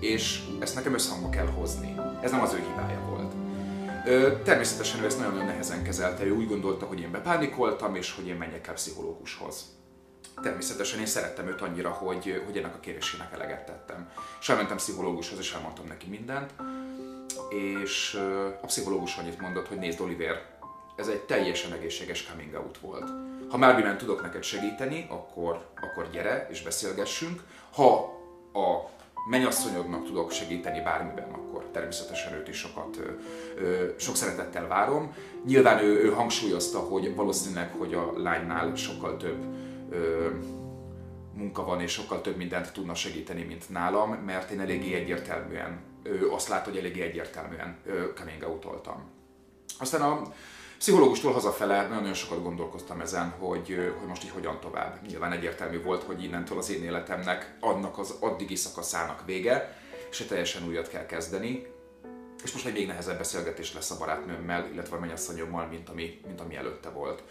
És 0.00 0.42
ezt 0.60 0.74
nekem 0.74 0.94
összhangba 0.94 1.28
kell 1.28 1.48
hozni. 1.58 1.94
Ez 2.20 2.30
nem 2.30 2.42
az 2.42 2.52
ő 2.52 2.62
hibája 2.68 3.00
volt. 3.08 3.25
Természetesen 4.42 5.02
ő 5.02 5.04
ezt 5.04 5.18
nagyon-nagyon 5.18 5.46
nehezen 5.46 5.82
kezelte, 5.82 6.24
ő 6.24 6.30
úgy 6.30 6.48
gondolta, 6.48 6.86
hogy 6.86 7.00
én 7.00 7.10
bepánikoltam, 7.10 7.94
és 7.94 8.14
hogy 8.14 8.26
én 8.26 8.36
menjek 8.36 8.66
el 8.66 8.74
pszichológushoz 8.74 9.74
természetesen 10.42 11.00
én 11.00 11.06
szerettem 11.06 11.46
őt 11.46 11.60
annyira, 11.60 11.90
hogy, 11.90 12.42
hogy 12.46 12.56
ennek 12.56 12.74
a 12.74 12.80
kérésének 12.80 13.32
eleget 13.32 13.66
tettem. 13.66 14.10
És 14.40 14.48
elmentem 14.48 14.76
pszichológushoz, 14.76 15.38
és 15.38 15.52
elmondtam 15.52 15.86
neki 15.86 16.08
mindent, 16.08 16.50
és 17.48 18.14
a 18.62 18.66
pszichológus 18.66 19.16
annyit 19.16 19.40
mondott, 19.40 19.68
hogy 19.68 19.78
nézd 19.78 20.00
Oliver, 20.00 20.54
ez 20.96 21.08
egy 21.08 21.20
teljesen 21.20 21.72
egészséges 21.72 22.26
coming 22.30 22.54
out 22.54 22.78
volt. 22.78 23.10
Ha 23.48 23.58
bármiben 23.58 23.98
tudok 23.98 24.22
neked 24.22 24.42
segíteni, 24.42 25.06
akkor, 25.10 25.66
akkor 25.80 26.10
gyere 26.10 26.46
és 26.50 26.62
beszélgessünk. 26.62 27.42
Ha 27.72 28.14
a 28.52 28.90
mennyasszonyodnak 29.30 30.04
tudok 30.04 30.30
segíteni 30.30 30.80
bármiben, 30.80 31.30
akkor 31.30 31.64
természetesen 31.72 32.32
őt 32.32 32.48
is 32.48 32.56
sokat, 32.56 33.00
sok 33.96 34.16
szeretettel 34.16 34.66
várom. 34.66 35.14
Nyilván 35.44 35.84
ő, 35.84 36.04
ő 36.04 36.10
hangsúlyozta, 36.10 36.78
hogy 36.78 37.14
valószínűleg, 37.14 37.72
hogy 37.78 37.94
a 37.94 38.12
lánynál 38.16 38.74
sokkal 38.74 39.16
több 39.16 39.44
munka 41.34 41.64
van, 41.64 41.80
és 41.80 41.92
sokkal 41.92 42.20
több 42.20 42.36
mindent 42.36 42.72
tudna 42.72 42.94
segíteni, 42.94 43.42
mint 43.42 43.68
nálam, 43.68 44.10
mert 44.10 44.50
én 44.50 44.60
eléggé 44.60 44.94
egyértelműen, 44.94 45.80
ő 46.02 46.30
azt 46.30 46.48
lát, 46.48 46.64
hogy 46.64 46.76
eléggé 46.76 47.00
egyértelműen 47.00 47.76
coming 48.14 48.42
out. 48.42 48.88
Aztán 49.78 50.00
a 50.00 50.22
Pszichológustól 50.78 51.32
hazafele 51.32 51.82
nagyon-nagyon 51.82 52.14
sokat 52.14 52.42
gondolkoztam 52.42 53.00
ezen, 53.00 53.30
hogy, 53.30 53.92
hogy 53.98 54.08
most 54.08 54.24
így 54.24 54.30
hogyan 54.30 54.60
tovább. 54.60 55.06
Nyilván 55.06 55.32
egyértelmű 55.32 55.82
volt, 55.82 56.02
hogy 56.02 56.22
innentől 56.22 56.58
az 56.58 56.70
én 56.70 56.82
életemnek 56.82 57.56
annak 57.60 57.98
az 57.98 58.14
addigi 58.20 58.54
szakaszának 58.56 59.24
vége, 59.26 59.78
és 60.10 60.24
teljesen 60.28 60.66
újat 60.66 60.88
kell 60.88 61.06
kezdeni. 61.06 61.66
És 62.44 62.52
most 62.52 62.66
egy 62.66 62.72
még 62.72 62.86
nehezebb 62.86 63.18
beszélgetés 63.18 63.74
lesz 63.74 63.90
a 63.90 63.98
barátnőmmel, 63.98 64.68
illetve 64.72 64.96
a 64.96 65.00
mennyasszonyommal, 65.00 65.66
mint 65.66 65.88
ami, 65.88 66.20
mint 66.26 66.40
ami 66.40 66.56
előtte 66.56 66.88
volt. 66.88 67.22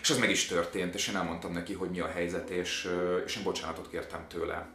És 0.00 0.10
ez 0.10 0.18
meg 0.18 0.30
is 0.30 0.46
történt, 0.46 0.94
és 0.94 1.08
én 1.08 1.16
elmondtam 1.16 1.52
neki, 1.52 1.74
hogy 1.74 1.90
mi 1.90 2.00
a 2.00 2.06
helyzet, 2.06 2.50
és, 2.50 2.90
és 3.24 3.36
én 3.36 3.42
bocsánatot 3.42 3.88
kértem 3.88 4.26
tőle. 4.28 4.68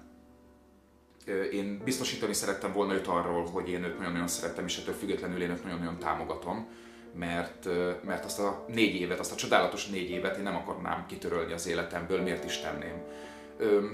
Én 1.52 1.82
biztosítani 1.84 2.34
szerettem 2.34 2.74
volna 2.74 2.94
őt 2.94 3.08
arról, 3.08 3.46
hogy 3.46 3.70
én 3.70 3.84
őt 3.84 3.98
nagyon-nagyon 3.98 4.28
szerettem, 4.28 4.66
és 4.66 4.78
ettől 4.78 4.96
függetlenül 4.96 5.42
én 5.42 5.50
őt 5.50 5.64
nagyon-nagyon 5.64 6.00
támogatom, 6.00 6.68
mert, 7.16 7.68
mert 8.04 8.26
azt 8.26 8.40
a 8.40 8.66
négy 8.68 8.96
évet, 8.96 9.20
azt 9.20 9.32
a 9.32 9.36
csodálatos 9.36 9.88
négy 9.88 10.10
évet 10.10 10.38
én 10.38 10.44
nem 10.44 10.56
akarnám 10.56 11.06
kitörölni 11.08 11.54
az 11.54 11.68
életemből, 11.68 12.22
miért 12.22 12.44
is 12.44 12.58
tenném. 12.58 13.02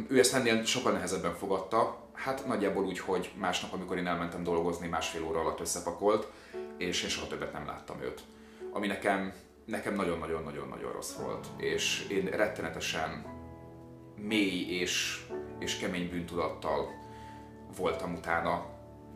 Ő 0.08 0.20
ezt 0.20 0.34
ennél 0.34 0.64
sokkal 0.64 0.92
nehezebben 0.92 1.34
fogadta, 1.34 2.08
hát 2.14 2.48
nagyjából 2.48 2.86
úgy, 2.86 3.00
hogy 3.00 3.32
másnap, 3.38 3.74
amikor 3.74 3.98
én 3.98 4.08
elmentem 4.08 4.44
dolgozni, 4.44 4.88
másfél 4.88 5.24
óra 5.24 5.40
alatt 5.40 5.60
összepakolt, 5.60 6.28
és 6.78 7.04
én 7.04 7.10
soha 7.10 7.28
többet 7.28 7.54
nem 7.54 7.66
láttam 7.66 8.02
őt. 8.02 8.22
Ami 8.72 8.88
nekem 8.88 9.34
nekem 9.70 9.96
nagyon-nagyon-nagyon-nagyon 9.96 10.92
rossz 10.92 11.14
volt, 11.14 11.48
és 11.58 12.08
én 12.10 12.26
rettenetesen 12.26 13.26
mély 14.16 14.80
és, 14.80 15.26
és 15.60 15.78
kemény 15.78 16.10
bűntudattal 16.10 16.88
voltam 17.78 18.14
utána 18.14 18.66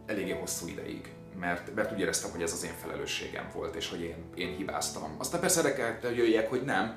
eléggé 0.06 0.32
hosszú 0.32 0.68
ideig, 0.68 1.14
mert, 1.40 1.76
mert 1.76 1.92
úgy 1.92 2.00
éreztem, 2.00 2.32
hogy 2.32 2.42
ez 2.42 2.54
az 2.54 2.64
én 2.64 2.74
felelősségem 2.82 3.50
volt, 3.54 3.76
és 3.76 3.90
hogy 3.90 4.02
én, 4.02 4.16
én 4.36 4.56
hibáztam. 4.56 5.16
Aztán 5.18 5.40
persze 5.40 5.60
erre 5.60 5.74
kell 5.74 6.12
jöjjek, 6.12 6.50
hogy 6.50 6.62
nem, 6.62 6.96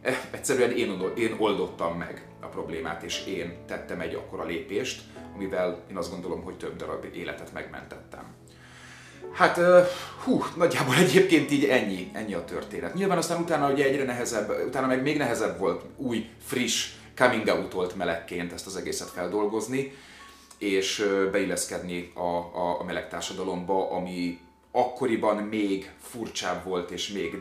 eh, 0.00 0.18
egyszerűen 0.30 0.70
én, 0.70 1.12
én 1.16 1.36
oldottam 1.38 1.98
meg 1.98 2.26
a 2.40 2.46
problémát, 2.46 3.02
és 3.02 3.26
én 3.26 3.56
tettem 3.66 4.00
egy 4.00 4.14
akkora 4.14 4.44
lépést, 4.44 5.02
amivel 5.34 5.82
én 5.90 5.96
azt 5.96 6.10
gondolom, 6.10 6.42
hogy 6.42 6.56
több 6.56 6.76
darab 6.76 7.06
életet 7.14 7.52
megmentettem. 7.52 8.34
Hát, 9.32 9.60
hú, 10.24 10.44
nagyjából 10.56 10.94
egyébként 10.94 11.50
így 11.50 11.64
ennyi, 11.64 12.10
ennyi 12.12 12.34
a 12.34 12.44
történet. 12.44 12.94
Nyilván 12.94 13.18
aztán 13.18 13.40
utána 13.40 13.70
ugye 13.72 13.84
egyre 13.84 14.04
nehezebb, 14.04 14.66
utána 14.66 14.86
meg 14.86 15.02
még 15.02 15.16
nehezebb 15.16 15.58
volt 15.58 15.84
új, 15.96 16.30
friss, 16.46 16.92
coming 17.16 17.46
out 17.46 17.96
melegként 17.96 18.52
ezt 18.52 18.66
az 18.66 18.76
egészet 18.76 19.08
feldolgozni, 19.08 19.92
és 20.58 21.06
beilleszkedni 21.32 22.12
a, 22.14 22.20
a, 22.20 22.80
a 22.80 22.84
meleg 22.84 23.08
társadalomba, 23.08 23.90
ami 23.90 24.38
akkoriban 24.70 25.36
még 25.36 25.92
furcsább 26.00 26.64
volt, 26.64 26.90
és 26.90 27.08
még, 27.08 27.36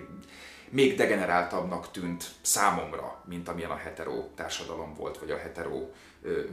még 0.69 0.95
degeneráltabbnak 0.95 1.91
tűnt 1.91 2.25
számomra, 2.41 3.23
mint 3.25 3.47
amilyen 3.49 3.71
a 3.71 3.75
hetero 3.75 4.23
társadalom 4.35 4.93
volt, 4.93 5.17
vagy 5.17 5.31
a 5.31 5.37
hetero 5.37 5.89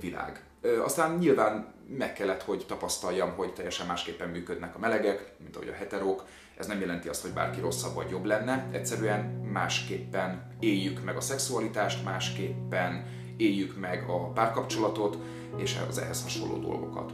világ. 0.00 0.42
Aztán 0.84 1.16
nyilván 1.16 1.74
meg 1.98 2.12
kellett, 2.12 2.42
hogy 2.42 2.64
tapasztaljam, 2.66 3.32
hogy 3.36 3.52
teljesen 3.52 3.86
másképpen 3.86 4.28
működnek 4.28 4.74
a 4.74 4.78
melegek, 4.78 5.34
mint 5.42 5.56
ahogy 5.56 5.68
a 5.68 5.72
heterók. 5.74 6.24
Ez 6.58 6.66
nem 6.66 6.80
jelenti 6.80 7.08
azt, 7.08 7.22
hogy 7.22 7.32
bárki 7.32 7.60
rosszabb 7.60 7.94
vagy 7.94 8.10
jobb 8.10 8.24
lenne, 8.24 8.68
egyszerűen 8.72 9.20
másképpen 9.52 10.56
éljük 10.60 11.04
meg 11.04 11.16
a 11.16 11.20
szexualitást, 11.20 12.04
másképpen 12.04 13.06
éljük 13.36 13.80
meg 13.80 14.04
a 14.08 14.32
párkapcsolatot 14.32 15.18
és 15.56 15.76
az 15.88 15.98
ehhez 15.98 16.22
hasonló 16.22 16.56
dolgokat. 16.58 17.12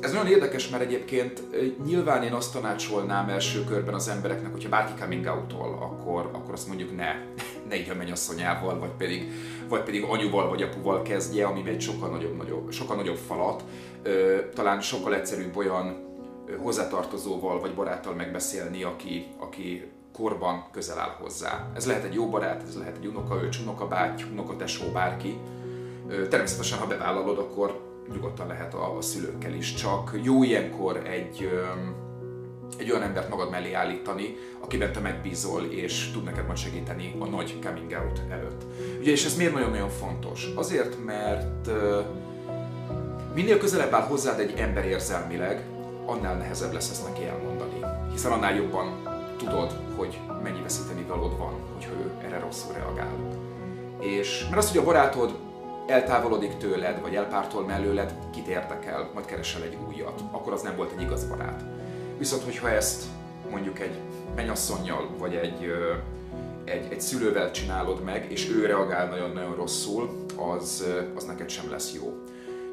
Ez 0.00 0.12
nagyon 0.12 0.26
érdekes, 0.26 0.68
mert 0.68 0.82
egyébként 0.82 1.42
nyilván 1.86 2.22
én 2.22 2.32
azt 2.32 2.52
tanácsolnám 2.52 3.28
első 3.28 3.64
körben 3.64 3.94
az 3.94 4.08
embereknek, 4.08 4.52
hogyha 4.52 4.68
bárki 4.68 5.00
coming 5.00 5.26
out 5.26 5.52
akkor, 5.52 6.30
akkor 6.32 6.52
azt 6.52 6.68
mondjuk 6.68 6.96
ne, 6.96 7.14
ne 7.68 7.76
így 7.76 7.90
a 7.90 7.94
mennyasszonyával, 7.94 8.78
vagy 8.78 8.92
pedig, 8.98 9.32
vagy 9.68 9.82
pedig 9.82 10.02
anyuval 10.02 10.48
vagy 10.48 10.62
apuval 10.62 11.02
kezdje, 11.02 11.46
ami 11.46 11.68
egy 11.68 11.80
sokkal 11.80 12.10
nagyobb, 12.10 12.36
nagyobb, 12.36 12.72
sokkal 12.72 12.96
nagyobb 12.96 13.16
falat. 13.16 13.64
Talán 14.54 14.80
sokkal 14.80 15.14
egyszerűbb 15.14 15.56
olyan 15.56 16.06
hozzátartozóval 16.56 17.60
vagy 17.60 17.74
baráttal 17.74 18.14
megbeszélni, 18.14 18.82
aki, 18.82 19.26
aki 19.38 19.90
korban 20.18 20.64
közel 20.70 20.98
áll 20.98 21.16
hozzá. 21.20 21.66
Ez 21.74 21.86
lehet 21.86 22.04
egy 22.04 22.14
jó 22.14 22.28
barát, 22.28 22.62
ez 22.68 22.78
lehet 22.78 22.96
egy 22.96 23.06
unokaöcs, 23.06 23.58
unokabáty, 23.58 24.22
unokatesó, 24.32 24.90
bárki. 24.92 25.38
Természetesen, 26.28 26.78
ha 26.78 26.86
bevállalod, 26.86 27.38
akkor 27.38 27.80
nyugodtan 28.12 28.46
lehet 28.46 28.74
a, 28.74 28.96
a 28.96 29.00
szülőkkel 29.00 29.52
is, 29.52 29.74
csak 29.74 30.18
jó 30.22 30.42
ilyenkor 30.42 30.96
egy, 30.96 31.50
egy 32.78 32.90
olyan 32.90 33.02
embert 33.02 33.28
magad 33.28 33.50
mellé 33.50 33.72
állítani, 33.72 34.36
akiben 34.60 34.92
te 34.92 35.00
megbízol, 35.00 35.62
és 35.62 36.10
tud 36.12 36.24
neked 36.24 36.46
majd 36.46 36.58
segíteni 36.58 37.14
a 37.18 37.24
nagy 37.24 37.58
coming 37.62 37.90
out 37.90 38.20
előtt. 38.30 38.62
Ugye, 39.00 39.10
és 39.10 39.24
ez 39.24 39.36
miért 39.36 39.52
nagyon-nagyon 39.52 39.88
fontos? 39.88 40.48
Azért, 40.54 41.04
mert 41.04 41.70
minél 43.34 43.58
közelebb 43.58 43.92
áll 43.92 44.06
hozzád 44.06 44.40
egy 44.40 44.54
ember 44.58 44.86
érzelmileg, 44.86 45.64
annál 46.06 46.36
nehezebb 46.36 46.72
lesz 46.72 46.90
ezt 46.90 47.08
neki 47.08 47.24
elmondani. 47.24 47.80
Hiszen 48.10 48.32
annál 48.32 48.54
jobban 48.54 49.16
tudod, 49.38 49.72
hogy 49.96 50.20
mennyi 50.42 50.62
veszíteni 50.62 51.02
valód 51.02 51.38
van, 51.38 51.52
hogyha 51.74 51.92
ő 51.92 52.12
erre 52.24 52.38
rosszul 52.38 52.72
reagál. 52.72 53.16
És 54.00 54.44
mert 54.44 54.62
az, 54.62 54.70
hogy 54.70 54.78
a 54.78 54.84
barátod 54.84 55.38
eltávolodik 55.86 56.56
tőled, 56.56 57.00
vagy 57.00 57.14
elpártol 57.14 57.64
mellőled, 57.64 58.14
kit 58.32 58.46
érdekel, 58.46 59.10
majd 59.14 59.26
keresel 59.26 59.62
egy 59.62 59.76
újat. 59.88 60.20
Akkor 60.30 60.52
az 60.52 60.62
nem 60.62 60.76
volt 60.76 60.92
egy 60.96 61.02
igaz 61.02 61.24
barát. 61.24 61.64
Viszont, 62.18 62.42
hogyha 62.42 62.70
ezt 62.70 63.04
mondjuk 63.50 63.78
egy 63.78 63.98
menyasszonyjal, 64.34 65.08
vagy 65.18 65.34
egy, 65.34 65.72
egy, 66.64 66.92
egy 66.92 67.00
szülővel 67.00 67.50
csinálod 67.50 68.02
meg, 68.04 68.32
és 68.32 68.48
ő 68.48 68.66
reagál 68.66 69.08
nagyon-nagyon 69.08 69.54
rosszul, 69.54 70.24
az, 70.36 70.86
az 71.14 71.24
neked 71.24 71.48
sem 71.48 71.70
lesz 71.70 71.92
jó. 71.94 72.14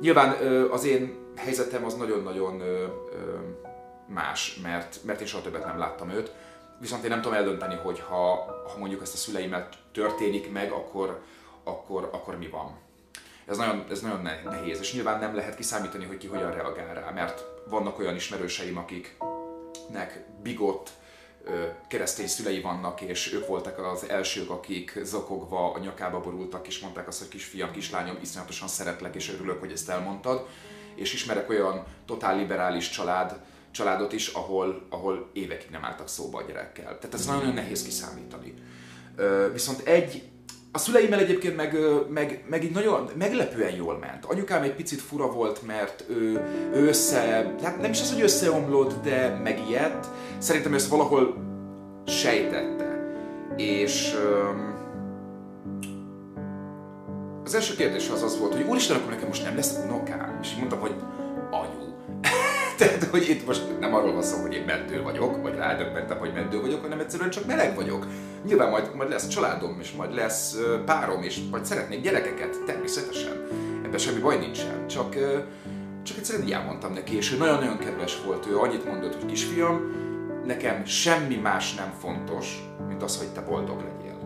Nyilván 0.01 0.35
az 0.71 0.85
én 0.85 1.17
helyzetem 1.35 1.85
az 1.85 1.93
nagyon-nagyon 1.93 2.63
más, 4.05 4.59
mert, 4.63 4.99
mert 5.05 5.21
én 5.21 5.27
soha 5.27 5.43
többet 5.43 5.65
nem 5.65 5.77
láttam 5.77 6.09
őt, 6.09 6.31
viszont 6.79 7.03
én 7.03 7.09
nem 7.09 7.21
tudom 7.21 7.37
eldönteni, 7.37 7.75
hogy 7.75 7.99
ha, 7.99 8.35
ha 8.73 8.77
mondjuk 8.77 9.01
ezt 9.01 9.13
a 9.13 9.17
szüleimmel 9.17 9.69
történik 9.91 10.51
meg, 10.51 10.71
akkor, 10.71 11.21
akkor, 11.63 12.09
akkor 12.11 12.37
mi 12.37 12.47
van. 12.47 12.77
Ez 13.45 13.57
nagyon, 13.57 13.85
ez 13.89 14.01
nagyon 14.01 14.29
nehéz, 14.43 14.79
és 14.79 14.93
nyilván 14.93 15.19
nem 15.19 15.35
lehet 15.35 15.55
kiszámítani, 15.55 16.05
hogy 16.05 16.17
ki 16.17 16.27
hogyan 16.27 16.51
reagál 16.51 16.93
rá, 16.93 17.09
mert 17.09 17.45
vannak 17.69 17.99
olyan 17.99 18.15
ismerőseim, 18.15 18.77
akiknek 18.77 20.25
bigott, 20.43 20.89
keresztény 21.87 22.27
szülei 22.27 22.61
vannak, 22.61 23.01
és 23.01 23.33
ők 23.33 23.47
voltak 23.47 23.77
az 23.77 24.09
elsők, 24.09 24.49
akik 24.49 24.99
zokogva 25.03 25.73
a 25.73 25.79
nyakába 25.79 26.19
borultak, 26.19 26.67
és 26.67 26.79
mondták 26.79 27.07
azt, 27.07 27.19
hogy 27.19 27.27
kisfiam, 27.27 27.71
kislányom, 27.71 28.17
iszonyatosan 28.21 28.67
szeretlek, 28.67 29.15
és 29.15 29.33
örülök, 29.33 29.59
hogy 29.59 29.71
ezt 29.71 29.89
elmondtad. 29.89 30.47
És 30.95 31.13
ismerek 31.13 31.49
olyan 31.49 31.85
totál 32.05 32.37
liberális 32.37 32.89
család, 32.89 33.39
családot 33.75 34.13
is, 34.13 34.27
ahol, 34.27 34.81
ahol 34.89 35.29
évekig 35.33 35.69
nem 35.71 35.83
álltak 35.83 36.07
szóba 36.07 36.37
a 36.37 36.43
gyerekkel. 36.47 36.97
Tehát 36.97 37.13
ez 37.13 37.25
nagyon 37.25 37.53
nehéz 37.53 37.83
kiszámítani. 37.83 38.53
Viszont 39.53 39.87
egy 39.87 40.23
a 40.71 40.77
szüleimmel 40.77 41.19
egyébként 41.19 41.55
meg, 41.55 41.77
meg, 42.09 42.45
meg 42.49 42.63
így 42.63 42.71
nagyon 42.71 43.09
meglepően 43.17 43.75
jól 43.75 43.97
ment. 43.97 44.25
Anyukám 44.25 44.63
egy 44.63 44.75
picit 44.75 45.01
fura 45.01 45.31
volt, 45.31 45.65
mert 45.65 46.05
ő, 46.09 46.41
ő 46.73 46.87
össze, 46.87 47.19
hát 47.63 47.81
nem 47.81 47.91
is 47.91 48.01
az, 48.01 48.13
hogy 48.13 48.21
összeomlott, 48.21 49.03
de 49.03 49.39
megijedt. 49.43 50.07
Szerintem 50.37 50.73
ezt 50.73 50.89
valahol 50.89 51.37
sejtette. 52.05 53.15
És 53.57 54.15
az 57.43 57.55
első 57.55 57.75
kérdés 57.75 58.09
az 58.09 58.23
az 58.23 58.39
volt, 58.39 58.53
hogy 58.53 58.65
úristen, 58.65 58.97
akkor 58.97 59.09
nekem 59.09 59.27
most 59.27 59.43
nem 59.43 59.55
lesz 59.55 59.79
unokám. 59.85 60.39
És 60.41 60.51
így 60.51 60.57
mondtam, 60.57 60.79
hogy. 60.79 60.95
Hogy 63.11 63.29
itt 63.29 63.45
most 63.45 63.79
nem 63.79 63.93
arról 63.93 64.13
van 64.13 64.23
szó, 64.23 64.41
hogy 64.41 64.53
én 64.53 64.63
mentő 64.65 65.01
vagyok, 65.01 65.41
vagy 65.41 65.55
rádöbbentem, 65.55 66.17
hogy 66.17 66.33
mentő 66.33 66.61
vagyok, 66.61 66.81
hanem 66.81 66.99
egyszerűen 66.99 67.29
csak 67.29 67.45
meleg 67.45 67.75
vagyok. 67.75 68.07
Nyilván 68.45 68.69
majd, 68.69 68.95
majd 68.95 69.09
lesz 69.09 69.27
családom, 69.27 69.77
és 69.81 69.91
majd 69.91 70.13
lesz 70.13 70.57
párom, 70.85 71.23
és 71.23 71.39
majd 71.51 71.65
szeretnék 71.65 72.01
gyerekeket, 72.01 72.63
természetesen. 72.65 73.47
Ebben 73.83 73.97
semmi 73.99 74.19
baj 74.19 74.37
nincsen. 74.37 74.87
Csak, 74.87 75.15
csak 76.03 76.17
egyszerűen 76.17 76.45
így 76.45 76.51
elmondtam 76.51 76.93
neki, 76.93 77.15
és 77.15 77.33
ő 77.33 77.37
nagyon-nagyon 77.37 77.77
kedves 77.77 78.17
volt. 78.25 78.45
Ő 78.45 78.57
annyit 78.57 78.85
mondott, 78.85 79.15
hogy 79.15 79.25
kisfiam, 79.25 79.81
nekem 80.45 80.85
semmi 80.85 81.35
más 81.35 81.73
nem 81.73 81.93
fontos, 81.99 82.63
mint 82.87 83.03
az, 83.03 83.17
hogy 83.17 83.27
te 83.27 83.41
boldog 83.41 83.81
legyél. 83.81 84.19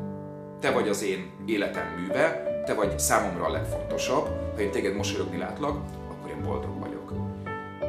Te 0.59 0.71
vagy 0.71 0.87
az 0.87 1.03
én 1.03 1.31
életem 1.45 1.85
műve, 1.99 2.43
te 2.65 2.73
vagy 2.73 2.99
számomra 2.99 3.45
a 3.45 3.51
legfontosabb. 3.51 4.27
Ha 4.55 4.61
én 4.61 4.71
téged 4.71 4.95
mosolyogni 4.95 5.37
látlak, 5.37 5.77
akkor 6.09 6.29
én 6.29 6.43
boldog 6.43 6.78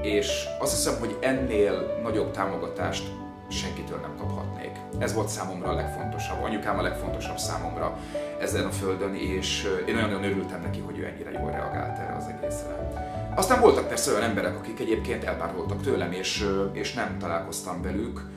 és 0.02 0.44
azt 0.58 0.74
hiszem, 0.74 0.98
hogy 0.98 1.16
ennél 1.20 1.98
nagyobb 2.02 2.30
támogatást 2.30 3.04
senkitől 3.48 3.98
nem 3.98 4.16
kaphatnék. 4.16 4.70
Ez 4.98 5.14
volt 5.14 5.28
számomra 5.28 5.68
a 5.68 5.74
legfontosabb, 5.74 6.42
anyukám 6.42 6.78
a 6.78 6.82
legfontosabb 6.82 7.38
számomra 7.38 7.98
ezen 8.40 8.64
a 8.64 8.70
földön, 8.70 9.14
és 9.14 9.68
én 9.86 9.94
nagyon-nagyon 9.94 10.30
örültem 10.30 10.60
neki, 10.60 10.80
hogy 10.80 10.98
ő 10.98 11.04
ennyire 11.04 11.30
jól 11.30 11.50
reagált 11.50 11.98
erre 11.98 12.16
az 12.16 12.26
egészre. 12.26 12.90
Aztán 13.34 13.60
voltak 13.60 13.88
persze 13.88 14.10
olyan 14.10 14.22
emberek, 14.22 14.56
akik 14.58 14.80
egyébként 14.80 15.24
elpároltak 15.24 15.82
tőlem, 15.82 16.12
és, 16.12 16.46
és 16.72 16.92
nem 16.92 17.18
találkoztam 17.18 17.82
velük, 17.82 18.28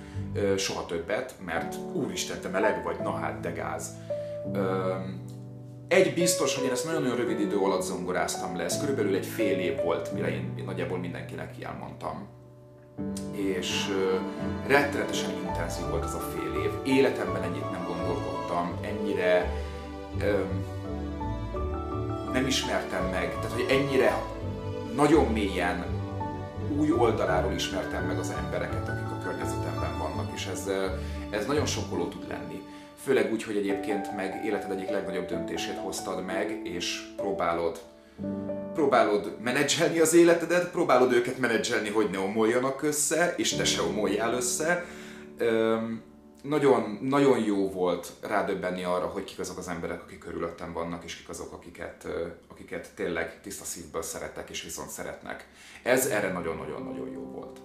soha 0.57 0.85
többet, 0.85 1.33
mert 1.45 1.75
úristen, 1.93 2.39
te 2.41 2.47
meleg 2.47 2.83
vagy, 2.83 2.97
na 3.03 3.11
hát, 3.11 3.39
de 3.39 3.51
gáz. 3.51 3.89
Egy 5.93 6.13
biztos, 6.13 6.55
hogy 6.55 6.65
én 6.65 6.71
ezt 6.71 6.85
nagyon-nagyon 6.85 7.17
rövid 7.17 7.39
idő 7.39 7.57
alatt 7.57 7.81
zongoráztam 7.81 8.55
le, 8.55 8.63
ez 8.63 8.79
körülbelül 8.79 9.15
egy 9.15 9.25
fél 9.25 9.59
év 9.59 9.81
volt, 9.83 10.13
mire 10.13 10.29
én 10.29 10.63
nagyjából 10.65 10.97
mindenkinek 10.97 11.63
elmondtam. 11.63 12.27
És 13.31 13.69
rettenetesen 14.67 15.31
intenzív 15.45 15.85
volt 15.89 16.03
ez 16.03 16.13
a 16.13 16.19
fél 16.19 16.61
év. 16.63 16.71
Életemben 16.95 17.43
ennyit 17.43 17.71
nem 17.71 17.85
gondolkodtam, 17.87 18.77
ennyire 18.81 19.51
öm, 20.21 20.65
nem 22.33 22.47
ismertem 22.47 23.03
meg, 23.03 23.33
tehát 23.33 23.51
hogy 23.51 23.65
ennyire 23.69 24.21
nagyon 24.95 25.31
mélyen 25.31 25.85
új 26.77 26.91
oldaláról 26.91 27.53
ismertem 27.53 28.05
meg 28.05 28.19
az 28.19 28.33
embereket, 28.37 28.89
akik 28.89 29.11
a 29.11 29.21
környezetemben 29.23 29.97
vannak, 29.97 30.31
és 30.33 30.45
ez, 30.45 30.69
ez 31.29 31.45
nagyon 31.45 31.65
sokkoló 31.65 32.07
tud 32.07 32.27
lenni. 32.27 32.61
Főleg 33.03 33.31
úgy, 33.31 33.43
hogy 33.43 33.57
egyébként 33.57 34.15
meg 34.15 34.45
életed 34.45 34.71
egyik 34.71 34.89
legnagyobb 34.89 35.25
döntését 35.25 35.77
hoztad 35.77 36.25
meg, 36.25 36.59
és 36.63 37.01
próbálod 37.15 37.81
próbálod 38.73 39.37
menedzselni 39.41 39.99
az 39.99 40.13
életedet, 40.13 40.71
próbálod 40.71 41.11
őket 41.13 41.37
menedzselni, 41.37 41.89
hogy 41.89 42.09
ne 42.09 42.19
omoljanak 42.19 42.81
össze, 42.81 43.33
és 43.37 43.53
te 43.53 43.63
se 43.63 43.81
omoljál 43.81 44.33
össze. 44.33 44.85
Üm, 45.39 46.01
nagyon, 46.41 46.97
nagyon 47.01 47.39
jó 47.39 47.69
volt 47.69 48.11
rádöbbenni 48.21 48.83
arra, 48.83 49.05
hogy 49.05 49.23
kik 49.23 49.39
azok 49.39 49.57
az 49.57 49.67
emberek, 49.67 50.01
akik 50.01 50.19
körülöttem 50.19 50.73
vannak, 50.73 51.03
és 51.03 51.15
kik 51.15 51.29
azok, 51.29 51.53
akiket, 51.53 52.07
akiket 52.47 52.89
tényleg 52.95 53.41
tiszta 53.41 53.63
szívből 53.63 54.01
szeretek, 54.01 54.49
és 54.49 54.63
viszont 54.63 54.89
szeretnek. 54.89 55.47
Ez 55.83 56.05
erre 56.05 56.31
nagyon-nagyon-nagyon 56.31 57.11
jó 57.11 57.21
volt. 57.21 57.59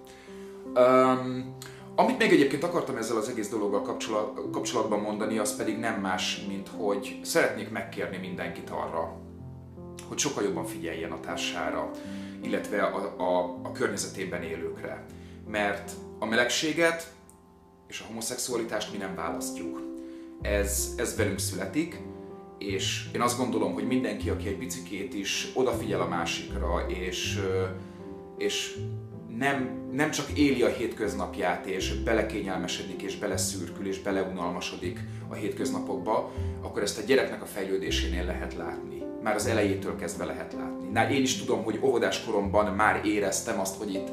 Um, 0.75 1.57
amit 1.99 2.17
még 2.17 2.31
egyébként 2.31 2.63
akartam 2.63 2.95
ezzel 2.95 3.17
az 3.17 3.29
egész 3.29 3.49
dologgal 3.49 3.81
kapcsolatban 4.51 4.99
mondani, 4.99 5.37
az 5.37 5.55
pedig 5.55 5.77
nem 5.77 6.01
más, 6.01 6.45
mint 6.47 6.67
hogy 6.77 7.19
szeretnék 7.23 7.69
megkérni 7.69 8.17
mindenkit 8.17 8.69
arra, 8.69 9.17
hogy 10.07 10.17
sokkal 10.17 10.43
jobban 10.43 10.65
figyeljen 10.65 11.11
a 11.11 11.19
társára, 11.19 11.89
illetve 12.41 12.81
a, 12.81 13.13
a, 13.17 13.59
a 13.63 13.71
környezetében 13.71 14.43
élőkre. 14.43 15.05
Mert 15.47 15.91
a 16.19 16.25
melegséget 16.25 17.13
és 17.87 18.01
a 18.01 18.05
homoszexualitást 18.07 18.91
mi 18.91 18.97
nem 18.97 19.15
választjuk. 19.15 19.81
Ez, 20.41 20.93
ez 20.97 21.15
velünk 21.15 21.39
születik, 21.39 22.01
és 22.57 23.09
én 23.13 23.21
azt 23.21 23.37
gondolom, 23.37 23.73
hogy 23.73 23.87
mindenki, 23.87 24.29
aki 24.29 24.47
egy 24.47 24.57
picikét 24.57 25.13
is 25.13 25.51
odafigyel 25.53 26.01
a 26.01 26.07
másikra, 26.07 26.85
és, 26.87 27.39
és 28.37 28.77
nem, 29.37 29.89
nem 29.91 30.11
csak 30.11 30.29
éli 30.29 30.61
a 30.61 30.67
hétköznapját, 30.67 31.65
és 31.65 31.93
belekényelmesedik, 31.93 33.01
és 33.01 33.17
beleszürkül, 33.17 33.87
és 33.87 33.99
beleunalmasodik 33.99 34.99
a 35.29 35.33
hétköznapokba, 35.33 36.31
akkor 36.61 36.81
ezt 36.81 36.97
a 36.97 37.05
gyereknek 37.05 37.41
a 37.41 37.45
fejlődésénél 37.45 38.25
lehet 38.25 38.55
látni. 38.55 39.01
Már 39.23 39.35
az 39.35 39.45
elejétől 39.45 39.95
kezdve 39.95 40.25
lehet 40.25 40.53
látni. 40.53 40.89
Na, 40.89 41.09
én 41.09 41.21
is 41.21 41.37
tudom, 41.37 41.63
hogy 41.63 41.79
óvodás 41.81 42.23
koromban 42.25 42.75
már 42.75 43.05
éreztem 43.05 43.59
azt, 43.59 43.77
hogy 43.77 43.93
itt, 43.93 44.07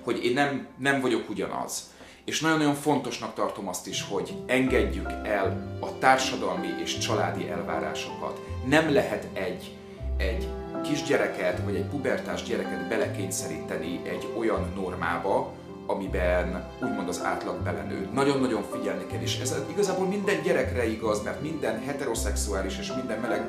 hogy 0.00 0.24
én 0.24 0.32
nem, 0.32 0.66
nem 0.78 1.00
vagyok 1.00 1.28
ugyanaz. 1.28 1.90
És 2.24 2.40
nagyon-nagyon 2.40 2.74
fontosnak 2.74 3.34
tartom 3.34 3.68
azt 3.68 3.86
is, 3.86 4.02
hogy 4.02 4.32
engedjük 4.46 5.10
el 5.24 5.76
a 5.80 5.98
társadalmi 5.98 6.68
és 6.82 6.98
családi 6.98 7.48
elvárásokat. 7.48 8.40
Nem 8.64 8.92
lehet 8.92 9.26
egy, 9.32 9.76
egy 10.16 10.48
kisgyereket, 10.82 11.60
vagy 11.64 11.74
egy 11.74 11.84
pubertás 11.84 12.42
gyereket 12.42 12.88
belekényszeríteni 12.88 14.00
egy 14.04 14.28
olyan 14.38 14.72
normába, 14.74 15.52
amiben 15.86 16.70
úgymond 16.82 17.08
az 17.08 17.24
átlag 17.24 17.62
belenő. 17.62 18.08
Nagyon-nagyon 18.12 18.62
figyelni 18.72 19.06
kell, 19.06 19.20
és 19.20 19.38
ez 19.40 19.56
igazából 19.70 20.06
minden 20.06 20.42
gyerekre 20.42 20.86
igaz, 20.86 21.22
mert 21.22 21.42
minden 21.42 21.80
heteroszexuális 21.80 22.78
és 22.78 22.92
minden 22.92 23.20
meleg 23.20 23.48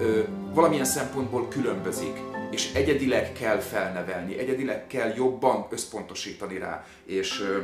ö, 0.00 0.20
valamilyen 0.54 0.84
szempontból 0.84 1.48
különbözik, 1.48 2.20
és 2.50 2.74
egyedileg 2.74 3.32
kell 3.32 3.58
felnevelni, 3.58 4.38
egyedileg 4.38 4.86
kell 4.86 5.12
jobban 5.16 5.66
összpontosítani 5.70 6.58
rá, 6.58 6.84
és 7.04 7.40
ö, 7.40 7.58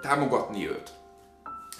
támogatni 0.00 0.68
őt. 0.68 1.01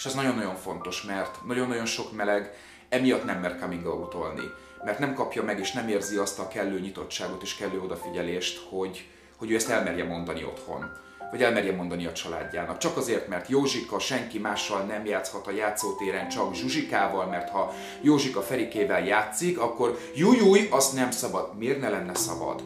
És 0.03 0.09
ez 0.09 0.15
nagyon-nagyon 0.15 0.57
fontos, 0.57 1.03
mert 1.03 1.38
nagyon-nagyon 1.47 1.87
sok 1.87 2.12
meleg 2.12 2.55
emiatt 2.88 3.25
nem 3.25 3.41
mer 3.41 3.59
coming 3.59 3.87
out-olni 3.87 4.43
mert 4.85 4.99
nem 4.99 5.15
kapja 5.15 5.43
meg 5.43 5.59
és 5.59 5.73
nem 5.73 5.88
érzi 5.88 6.17
azt 6.17 6.38
a 6.38 6.49
kellő 6.49 6.81
nyitottságot 6.81 7.43
és 7.43 7.57
kellő 7.57 7.81
odafigyelést, 7.81 8.67
hogy, 8.69 9.09
hogy 9.37 9.51
ő 9.51 9.55
ezt 9.55 9.69
elmerje 9.69 10.05
mondani 10.05 10.45
otthon 10.45 10.91
vagy 11.31 11.43
elmerje 11.43 11.77
mondani 11.77 12.07
a 12.07 12.12
családjának. 12.12 12.79
Csak 12.79 12.97
azért, 12.97 13.29
mert 13.29 13.49
Józsika 13.49 13.99
senki 13.99 14.38
mással 14.38 14.83
nem 14.83 15.07
játszhat 15.07 15.47
a 15.47 15.51
játszótéren, 15.51 16.29
csak 16.29 16.55
Zsuzsikával, 16.55 17.27
mert 17.27 17.51
ha 17.51 17.75
Józsika 18.01 18.41
Ferikével 18.41 19.05
játszik, 19.07 19.59
akkor 19.59 19.99
jújúj, 20.15 20.69
azt 20.71 20.95
nem 20.95 21.11
szabad. 21.11 21.59
Miért 21.59 21.81
ne 21.81 21.88
lenne 21.88 22.15
szabad? 22.15 22.62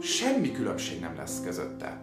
Semmi 0.00 0.52
különbség 0.52 1.00
nem 1.00 1.16
lesz 1.16 1.40
közötte. 1.44 2.00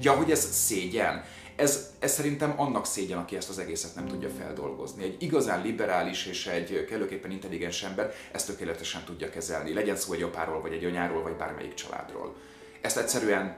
Ja, 0.00 0.12
hogy 0.12 0.30
ez 0.30 0.44
szégyen 0.44 1.24
ez, 1.58 1.90
ez 1.98 2.12
szerintem 2.12 2.54
annak 2.56 2.86
szégyen, 2.86 3.18
aki 3.18 3.36
ezt 3.36 3.48
az 3.48 3.58
egészet 3.58 3.94
nem 3.94 4.06
tudja 4.06 4.28
feldolgozni. 4.28 5.02
Egy 5.02 5.22
igazán 5.22 5.62
liberális 5.62 6.26
és 6.26 6.46
egy 6.46 6.84
kellőképpen 6.84 7.30
intelligens 7.30 7.82
ember 7.82 8.14
ezt 8.32 8.46
tökéletesen 8.46 9.04
tudja 9.04 9.30
kezelni. 9.30 9.72
Legyen 9.72 9.96
szó 9.96 10.12
egy 10.12 10.22
apáról, 10.22 10.60
vagy 10.60 10.72
egy 10.72 10.84
anyáról, 10.84 11.22
vagy 11.22 11.32
bármelyik 11.32 11.74
családról. 11.74 12.36
Ezt 12.80 12.96
egyszerűen, 12.96 13.56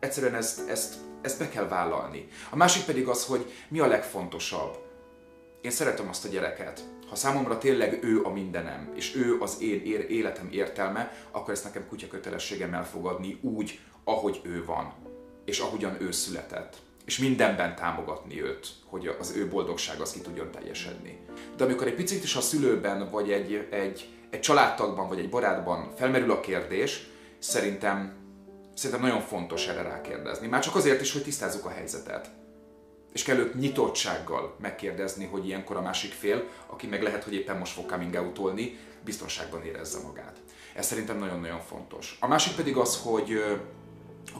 egyszerűen 0.00 0.34
ezt, 0.34 0.68
ezt, 0.68 0.94
ezt 1.22 1.38
be 1.38 1.48
kell 1.48 1.68
vállalni. 1.68 2.28
A 2.50 2.56
másik 2.56 2.84
pedig 2.84 3.08
az, 3.08 3.26
hogy 3.26 3.52
mi 3.68 3.78
a 3.78 3.86
legfontosabb. 3.86 4.78
Én 5.60 5.70
szeretem 5.70 6.08
azt 6.08 6.24
a 6.24 6.28
gyereket. 6.28 6.84
Ha 7.08 7.14
számomra 7.14 7.58
tényleg 7.58 8.04
ő 8.04 8.24
a 8.24 8.32
mindenem, 8.32 8.92
és 8.94 9.16
ő 9.16 9.36
az 9.40 9.56
én 9.60 9.80
életem 10.08 10.48
értelme, 10.52 11.12
akkor 11.30 11.52
ezt 11.52 11.64
nekem 11.64 11.88
kutya 11.88 12.06
kötelességem 12.06 12.74
elfogadni 12.74 13.38
úgy, 13.40 13.80
ahogy 14.04 14.40
ő 14.44 14.64
van, 14.64 14.94
és 15.44 15.58
ahogyan 15.58 16.02
ő 16.02 16.10
született 16.10 16.76
és 17.04 17.18
mindenben 17.18 17.76
támogatni 17.76 18.42
őt, 18.42 18.68
hogy 18.86 19.16
az 19.20 19.34
ő 19.36 19.48
boldogság 19.48 20.00
az 20.00 20.12
ki 20.12 20.20
tudjon 20.20 20.50
teljesedni. 20.50 21.18
De 21.56 21.64
amikor 21.64 21.86
egy 21.86 21.94
picit 21.94 22.24
is 22.24 22.34
a 22.34 22.40
szülőben, 22.40 23.10
vagy 23.10 23.32
egy, 23.32 23.68
egy, 23.70 24.08
egy 24.30 24.40
családtagban, 24.40 25.08
vagy 25.08 25.18
egy 25.18 25.28
barátban 25.28 25.92
felmerül 25.96 26.30
a 26.30 26.40
kérdés, 26.40 27.06
szerintem, 27.38 28.12
szerintem 28.74 29.06
nagyon 29.06 29.20
fontos 29.20 29.66
erre 29.66 29.82
rákérdezni. 29.82 30.46
Már 30.46 30.62
csak 30.62 30.74
azért 30.74 31.00
is, 31.00 31.12
hogy 31.12 31.22
tisztázzuk 31.22 31.64
a 31.64 31.70
helyzetet. 31.70 32.30
És 33.12 33.22
kell 33.22 33.36
őt 33.36 33.54
nyitottsággal 33.54 34.56
megkérdezni, 34.60 35.24
hogy 35.24 35.46
ilyenkor 35.46 35.76
a 35.76 35.82
másik 35.82 36.12
fél, 36.12 36.48
aki 36.66 36.86
meg 36.86 37.02
lehet, 37.02 37.24
hogy 37.24 37.34
éppen 37.34 37.58
most 37.58 37.72
fog 37.72 37.86
coming 37.86 38.14
out 38.14 38.60
biztonságban 39.04 39.64
érezze 39.64 39.98
magát. 40.06 40.36
Ez 40.74 40.86
szerintem 40.86 41.18
nagyon-nagyon 41.18 41.60
fontos. 41.60 42.16
A 42.20 42.26
másik 42.26 42.54
pedig 42.56 42.76
az, 42.76 43.00
hogy 43.02 43.44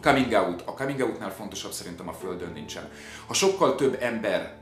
coming 0.02 0.32
out. 0.32 0.62
A 0.66 0.74
coming 0.74 1.00
outnál 1.00 1.30
fontosabb 1.30 1.72
szerintem 1.72 2.08
a 2.08 2.12
Földön 2.12 2.52
nincsen. 2.52 2.90
Ha 3.26 3.34
sokkal 3.34 3.74
több 3.74 3.96
ember 4.00 4.60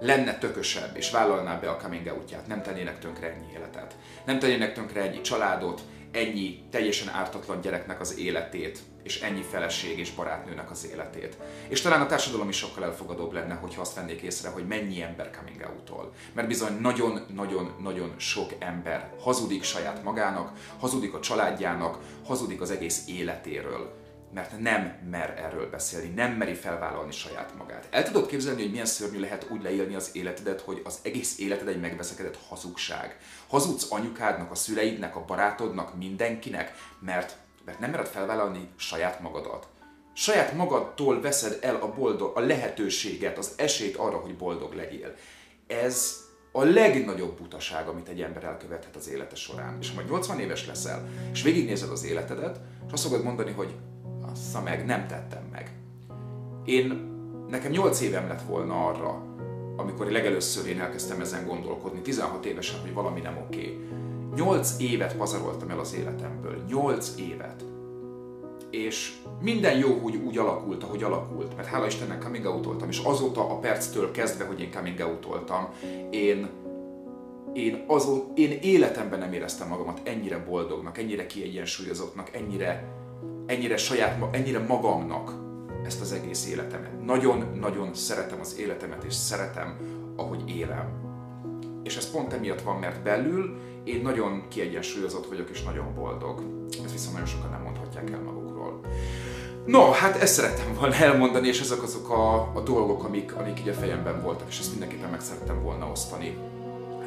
lenne 0.00 0.38
tökösebb 0.38 0.96
és 0.96 1.10
vállalná 1.10 1.58
be 1.58 1.70
a 1.70 1.76
coming 1.76 2.06
outját, 2.06 2.46
nem 2.46 2.62
tennének 2.62 2.98
tönkre 2.98 3.32
ennyi 3.32 3.52
életet. 3.52 3.96
Nem 4.26 4.38
tennének 4.38 4.74
tönkre 4.74 5.00
ennyi 5.00 5.20
családot, 5.20 5.82
ennyi 6.12 6.62
teljesen 6.70 7.08
ártatlan 7.08 7.60
gyereknek 7.60 8.00
az 8.00 8.18
életét, 8.18 8.78
és 9.02 9.20
ennyi 9.20 9.42
feleség 9.42 9.98
és 9.98 10.10
barátnőnek 10.10 10.70
az 10.70 10.88
életét. 10.92 11.36
És 11.68 11.80
talán 11.80 12.00
a 12.00 12.06
társadalom 12.06 12.48
is 12.48 12.56
sokkal 12.56 12.84
elfogadóbb 12.84 13.32
lenne, 13.32 13.54
hogyha 13.54 13.80
azt 13.80 13.94
vennék 13.94 14.20
észre, 14.20 14.48
hogy 14.48 14.66
mennyi 14.66 15.02
ember 15.02 15.30
coming 15.30 15.70
out-tól. 15.70 16.12
Mert 16.32 16.48
bizony 16.48 16.80
nagyon-nagyon-nagyon 16.80 18.14
sok 18.16 18.50
ember 18.58 19.12
hazudik 19.20 19.62
saját 19.62 20.02
magának, 20.02 20.52
hazudik 20.78 21.14
a 21.14 21.20
családjának, 21.20 21.98
hazudik 22.24 22.60
az 22.60 22.70
egész 22.70 23.02
életéről 23.06 24.06
mert 24.32 24.60
nem 24.60 24.98
mer 25.10 25.34
erről 25.38 25.70
beszélni, 25.70 26.08
nem 26.08 26.32
meri 26.32 26.54
felvállalni 26.54 27.12
saját 27.12 27.56
magát. 27.56 27.86
El 27.90 28.02
tudod 28.02 28.26
képzelni, 28.26 28.62
hogy 28.62 28.70
milyen 28.70 28.86
szörnyű 28.86 29.20
lehet 29.20 29.46
úgy 29.50 29.62
leélni 29.62 29.94
az 29.94 30.10
életedet, 30.12 30.60
hogy 30.60 30.80
az 30.84 30.98
egész 31.02 31.38
életed 31.38 31.68
egy 31.68 31.80
megbeszekedett 31.80 32.38
hazugság. 32.48 33.18
Hazudsz 33.48 33.90
anyukádnak, 33.90 34.50
a 34.50 34.54
szüleidnek, 34.54 35.16
a 35.16 35.24
barátodnak, 35.24 35.96
mindenkinek, 35.96 36.72
mert, 37.00 37.36
mert 37.64 37.78
nem 37.78 37.90
mered 37.90 38.06
felvállalni 38.06 38.68
saját 38.76 39.20
magadat. 39.20 39.66
Saját 40.12 40.52
magadtól 40.52 41.20
veszed 41.20 41.58
el 41.60 41.76
a 41.76 41.92
boldog, 41.92 42.36
a 42.36 42.40
lehetőséget, 42.40 43.38
az 43.38 43.52
esélyt 43.56 43.96
arra, 43.96 44.16
hogy 44.16 44.36
boldog 44.36 44.74
legyél. 44.74 45.14
Ez 45.66 46.26
a 46.52 46.64
legnagyobb 46.64 47.38
butaság, 47.38 47.88
amit 47.88 48.08
egy 48.08 48.20
ember 48.20 48.44
elkövethet 48.44 48.96
az 48.96 49.08
élete 49.08 49.34
során. 49.34 49.78
És 49.80 49.88
ha 49.88 49.94
majd 49.94 50.08
80 50.08 50.40
éves 50.40 50.66
leszel, 50.66 51.08
és 51.32 51.42
végignézed 51.42 51.90
az 51.90 52.04
életedet, 52.04 52.60
és 52.86 52.92
azt 52.92 53.02
fogod 53.02 53.22
mondani, 53.22 53.52
hogy 53.52 53.74
assza 54.48 54.62
meg, 54.62 54.86
nem 54.86 55.06
tettem 55.06 55.42
meg. 55.52 55.70
Én, 56.64 57.10
nekem 57.48 57.70
8 57.70 58.00
évem 58.00 58.28
lett 58.28 58.42
volna 58.42 58.86
arra, 58.86 59.22
amikor 59.76 60.06
legelőször 60.06 60.68
én 60.68 60.80
elkezdtem 60.80 61.20
ezen 61.20 61.46
gondolkodni, 61.46 62.00
16 62.00 62.44
évesen, 62.44 62.80
hogy 62.80 62.92
valami 62.92 63.20
nem 63.20 63.36
oké. 63.36 63.58
Okay. 63.58 63.88
8 64.34 64.74
évet 64.78 65.16
pazaroltam 65.16 65.70
el 65.70 65.78
az 65.78 65.94
életemből, 65.94 66.64
8 66.68 67.14
évet. 67.18 67.64
és 68.70 69.12
minden 69.40 69.78
jó, 69.78 69.98
hogy 70.02 70.16
úgy 70.16 70.38
alakult, 70.38 70.82
ahogy 70.82 71.02
alakult, 71.02 71.56
mert 71.56 71.68
hála 71.68 71.86
Istennek 71.86 72.22
coming 72.22 72.44
out 72.44 72.84
és 72.88 72.98
azóta 72.98 73.50
a 73.50 73.58
perctől 73.58 74.10
kezdve, 74.10 74.44
hogy 74.44 74.60
én 74.60 74.70
coming 74.70 75.00
out 75.00 75.52
én 76.10 76.48
én, 77.52 77.84
azó, 77.86 78.32
én 78.34 78.58
életemben 78.62 79.18
nem 79.18 79.32
éreztem 79.32 79.68
magamat 79.68 80.00
ennyire 80.04 80.38
boldognak, 80.38 80.98
ennyire 80.98 81.26
kiegyensúlyozottnak, 81.26 82.34
ennyire, 82.34 82.84
ennyire 83.48 83.76
saját, 83.76 84.24
ennyire 84.30 84.58
magamnak 84.58 85.32
ezt 85.84 86.00
az 86.00 86.12
egész 86.12 86.48
életemet. 86.48 87.04
Nagyon-nagyon 87.04 87.94
szeretem 87.94 88.40
az 88.40 88.56
életemet, 88.58 89.04
és 89.04 89.14
szeretem, 89.14 89.76
ahogy 90.16 90.50
élem. 90.50 91.06
És 91.82 91.96
ez 91.96 92.10
pont 92.10 92.32
emiatt 92.32 92.62
van, 92.62 92.76
mert 92.76 93.02
belül 93.02 93.56
én 93.84 94.02
nagyon 94.02 94.42
kiegyensúlyozott 94.48 95.26
vagyok, 95.26 95.50
és 95.50 95.62
nagyon 95.62 95.94
boldog. 95.94 96.42
Ezt 96.84 96.92
viszont 96.92 97.12
nagyon 97.12 97.28
sokan 97.28 97.50
nem 97.50 97.62
mondhatják 97.62 98.10
el 98.10 98.20
magukról. 98.20 98.80
No, 99.66 99.90
hát 99.90 100.22
ezt 100.22 100.34
szerettem 100.34 100.74
volna 100.74 100.94
elmondani, 100.94 101.48
és 101.48 101.60
ezek 101.60 101.82
azok 101.82 102.10
a, 102.10 102.52
a 102.54 102.60
dolgok, 102.60 103.04
amik, 103.04 103.36
amik 103.36 103.60
így 103.60 103.68
a 103.68 103.72
fejemben 103.72 104.22
voltak, 104.22 104.48
és 104.48 104.58
ezt 104.58 104.70
mindenképpen 104.70 105.10
meg 105.10 105.20
szerettem 105.20 105.62
volna 105.62 105.90
osztani 105.90 106.38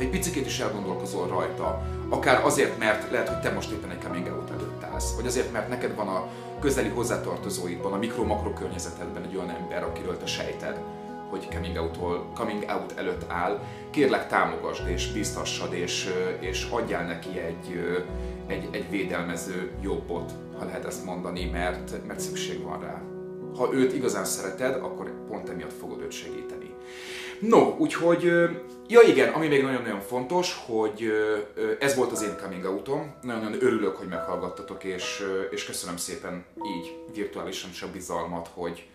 egy 0.01 0.09
picit 0.09 0.45
is 0.45 0.59
elgondolkozol 0.59 1.27
rajta, 1.27 1.81
akár 2.09 2.45
azért, 2.45 2.79
mert 2.79 3.11
lehet, 3.11 3.29
hogy 3.29 3.39
te 3.39 3.51
most 3.51 3.71
éppen 3.71 3.89
egy 3.89 4.03
coming 4.03 4.27
out 4.27 4.49
előtt 4.49 4.83
állsz, 4.83 5.15
vagy 5.15 5.25
azért, 5.25 5.51
mert 5.51 5.69
neked 5.69 5.95
van 5.95 6.07
a 6.07 6.27
közeli 6.59 6.89
hozzátartozóidban, 6.89 7.93
a 7.93 7.97
mikro-makro 7.97 8.53
környezetedben 8.53 9.23
egy 9.23 9.35
olyan 9.35 9.49
ember, 9.49 9.83
akiről 9.83 10.17
te 10.17 10.25
sejted, 10.25 10.79
hogy 11.29 11.47
coming 11.51 11.77
out, 11.77 11.97
coming 12.33 12.65
out 12.69 12.93
előtt 12.97 13.25
áll, 13.27 13.59
kérlek 13.89 14.27
támogasd 14.27 14.87
és 14.87 15.11
biztassad, 15.11 15.73
és, 15.73 16.09
és 16.39 16.67
adjál 16.69 17.05
neki 17.05 17.39
egy, 17.39 17.79
egy, 18.47 18.67
egy 18.71 18.89
védelmező 18.89 19.71
jobbot, 19.81 20.31
ha 20.57 20.65
lehet 20.65 20.85
ezt 20.85 21.05
mondani, 21.05 21.49
mert, 21.49 22.07
mert 22.07 22.19
szükség 22.19 22.63
van 22.63 22.79
rá. 22.79 23.01
Ha 23.57 23.73
őt 23.73 23.93
igazán 23.93 24.25
szereted, 24.25 24.75
akkor 24.75 25.11
pont 25.27 25.49
emiatt 25.49 25.73
fogod 25.73 26.01
őt 26.01 26.11
segíteni. 26.11 26.73
No, 27.39 27.75
úgyhogy, 27.77 28.31
ja 28.91 29.01
igen, 29.01 29.33
ami 29.33 29.47
még 29.47 29.63
nagyon-nagyon 29.63 30.01
fontos, 30.01 30.61
hogy 30.65 31.11
ez 31.79 31.95
volt 31.95 32.11
az 32.11 32.23
én 32.23 32.37
coming 32.41 32.65
outom. 32.65 33.15
Nagyon-nagyon 33.21 33.63
örülök, 33.63 33.95
hogy 33.95 34.07
meghallgattatok, 34.07 34.83
és, 34.83 35.25
és 35.51 35.65
köszönöm 35.65 35.97
szépen 35.97 36.45
így 36.77 36.97
virtuálisan 37.13 37.69
is 37.69 37.81
a 37.81 37.91
bizalmat, 37.91 38.49
hogy, 38.53 38.87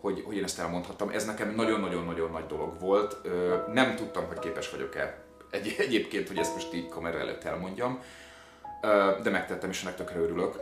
hogy, 0.00 0.22
hogy 0.26 0.36
én 0.36 0.44
ezt 0.44 0.58
elmondhattam. 0.58 1.08
Ez 1.08 1.24
nekem 1.24 1.54
nagyon-nagyon-nagyon 1.54 2.30
nagy 2.30 2.46
dolog 2.46 2.80
volt. 2.80 3.16
Nem 3.72 3.96
tudtam, 3.96 4.26
hogy 4.26 4.38
képes 4.38 4.70
vagyok-e 4.70 5.18
egy, 5.50 5.74
egyébként, 5.86 6.28
hogy 6.28 6.38
ezt 6.38 6.54
most 6.54 6.74
így 6.74 6.88
kamera 6.88 7.18
előtt 7.18 7.44
elmondjam, 7.44 8.00
de 9.22 9.30
megtettem, 9.30 9.70
és 9.70 9.82
ennek 9.82 9.96
tökre 9.96 10.18
örülök. 10.18 10.56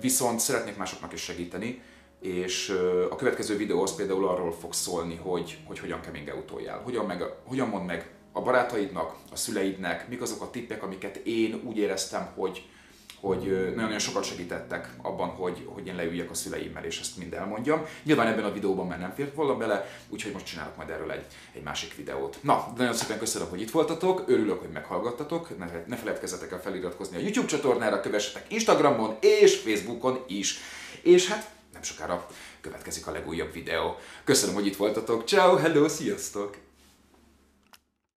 Viszont 0.00 0.40
szeretnék 0.40 0.76
másoknak 0.76 1.12
is 1.12 1.20
segíteni, 1.20 1.82
és 2.20 2.68
a 3.10 3.16
következő 3.16 3.56
videó 3.56 3.82
az 3.82 3.94
például 3.94 4.28
arról 4.28 4.52
fog 4.52 4.72
szólni, 4.72 5.16
hogy, 5.16 5.58
hogy 5.64 5.78
hogyan 5.78 6.00
coming 6.04 6.28
out 6.28 6.50
hogyan, 6.84 7.06
meg, 7.06 7.22
hogyan 7.44 7.68
mond 7.68 7.86
meg 7.86 8.10
a 8.38 8.42
barátaidnak, 8.42 9.14
a 9.32 9.36
szüleidnek, 9.36 10.08
mik 10.08 10.22
azok 10.22 10.42
a 10.42 10.50
tippek, 10.50 10.82
amiket 10.82 11.16
én 11.16 11.60
úgy 11.64 11.76
éreztem, 11.76 12.28
hogy, 12.34 12.68
hogy 13.20 13.40
nagyon-nagyon 13.40 13.98
sokat 13.98 14.24
segítettek 14.24 14.90
abban, 15.02 15.28
hogy, 15.28 15.66
hogy 15.66 15.86
én 15.86 15.94
leüljek 15.94 16.30
a 16.30 16.34
szüleimmel, 16.34 16.84
és 16.84 17.00
ezt 17.00 17.16
mind 17.16 17.32
elmondjam. 17.32 17.84
Nyilván 18.02 18.26
ebben 18.26 18.44
a 18.44 18.52
videóban 18.52 18.86
már 18.86 18.98
nem 18.98 19.14
fért 19.14 19.34
volna 19.34 19.56
bele, 19.56 19.88
úgyhogy 20.08 20.32
most 20.32 20.46
csinálok 20.46 20.76
majd 20.76 20.90
erről 20.90 21.10
egy, 21.10 21.24
egy 21.52 21.62
másik 21.62 21.96
videót. 21.96 22.38
Na, 22.42 22.72
nagyon 22.76 22.94
szépen 22.94 23.18
köszönöm, 23.18 23.48
hogy 23.48 23.60
itt 23.60 23.70
voltatok, 23.70 24.24
örülök, 24.26 24.60
hogy 24.60 24.70
meghallgattatok, 24.70 25.58
ne, 25.58 25.66
ne 25.86 25.96
feledkezzetek 25.96 26.52
el 26.52 26.60
feliratkozni 26.60 27.16
a 27.16 27.20
YouTube 27.20 27.46
csatornára, 27.46 28.00
kövessetek 28.00 28.52
Instagramon 28.52 29.16
és 29.20 29.56
Facebookon 29.56 30.24
is. 30.26 30.58
És 31.02 31.28
hát 31.28 31.50
nem 31.72 31.82
sokára 31.82 32.26
következik 32.60 33.06
a 33.06 33.12
legújabb 33.12 33.52
videó. 33.52 33.96
Köszönöm, 34.24 34.54
hogy 34.54 34.66
itt 34.66 34.76
voltatok. 34.76 35.28
Ciao, 35.28 35.56
hello, 35.56 35.88
sziasztok! 35.88 36.67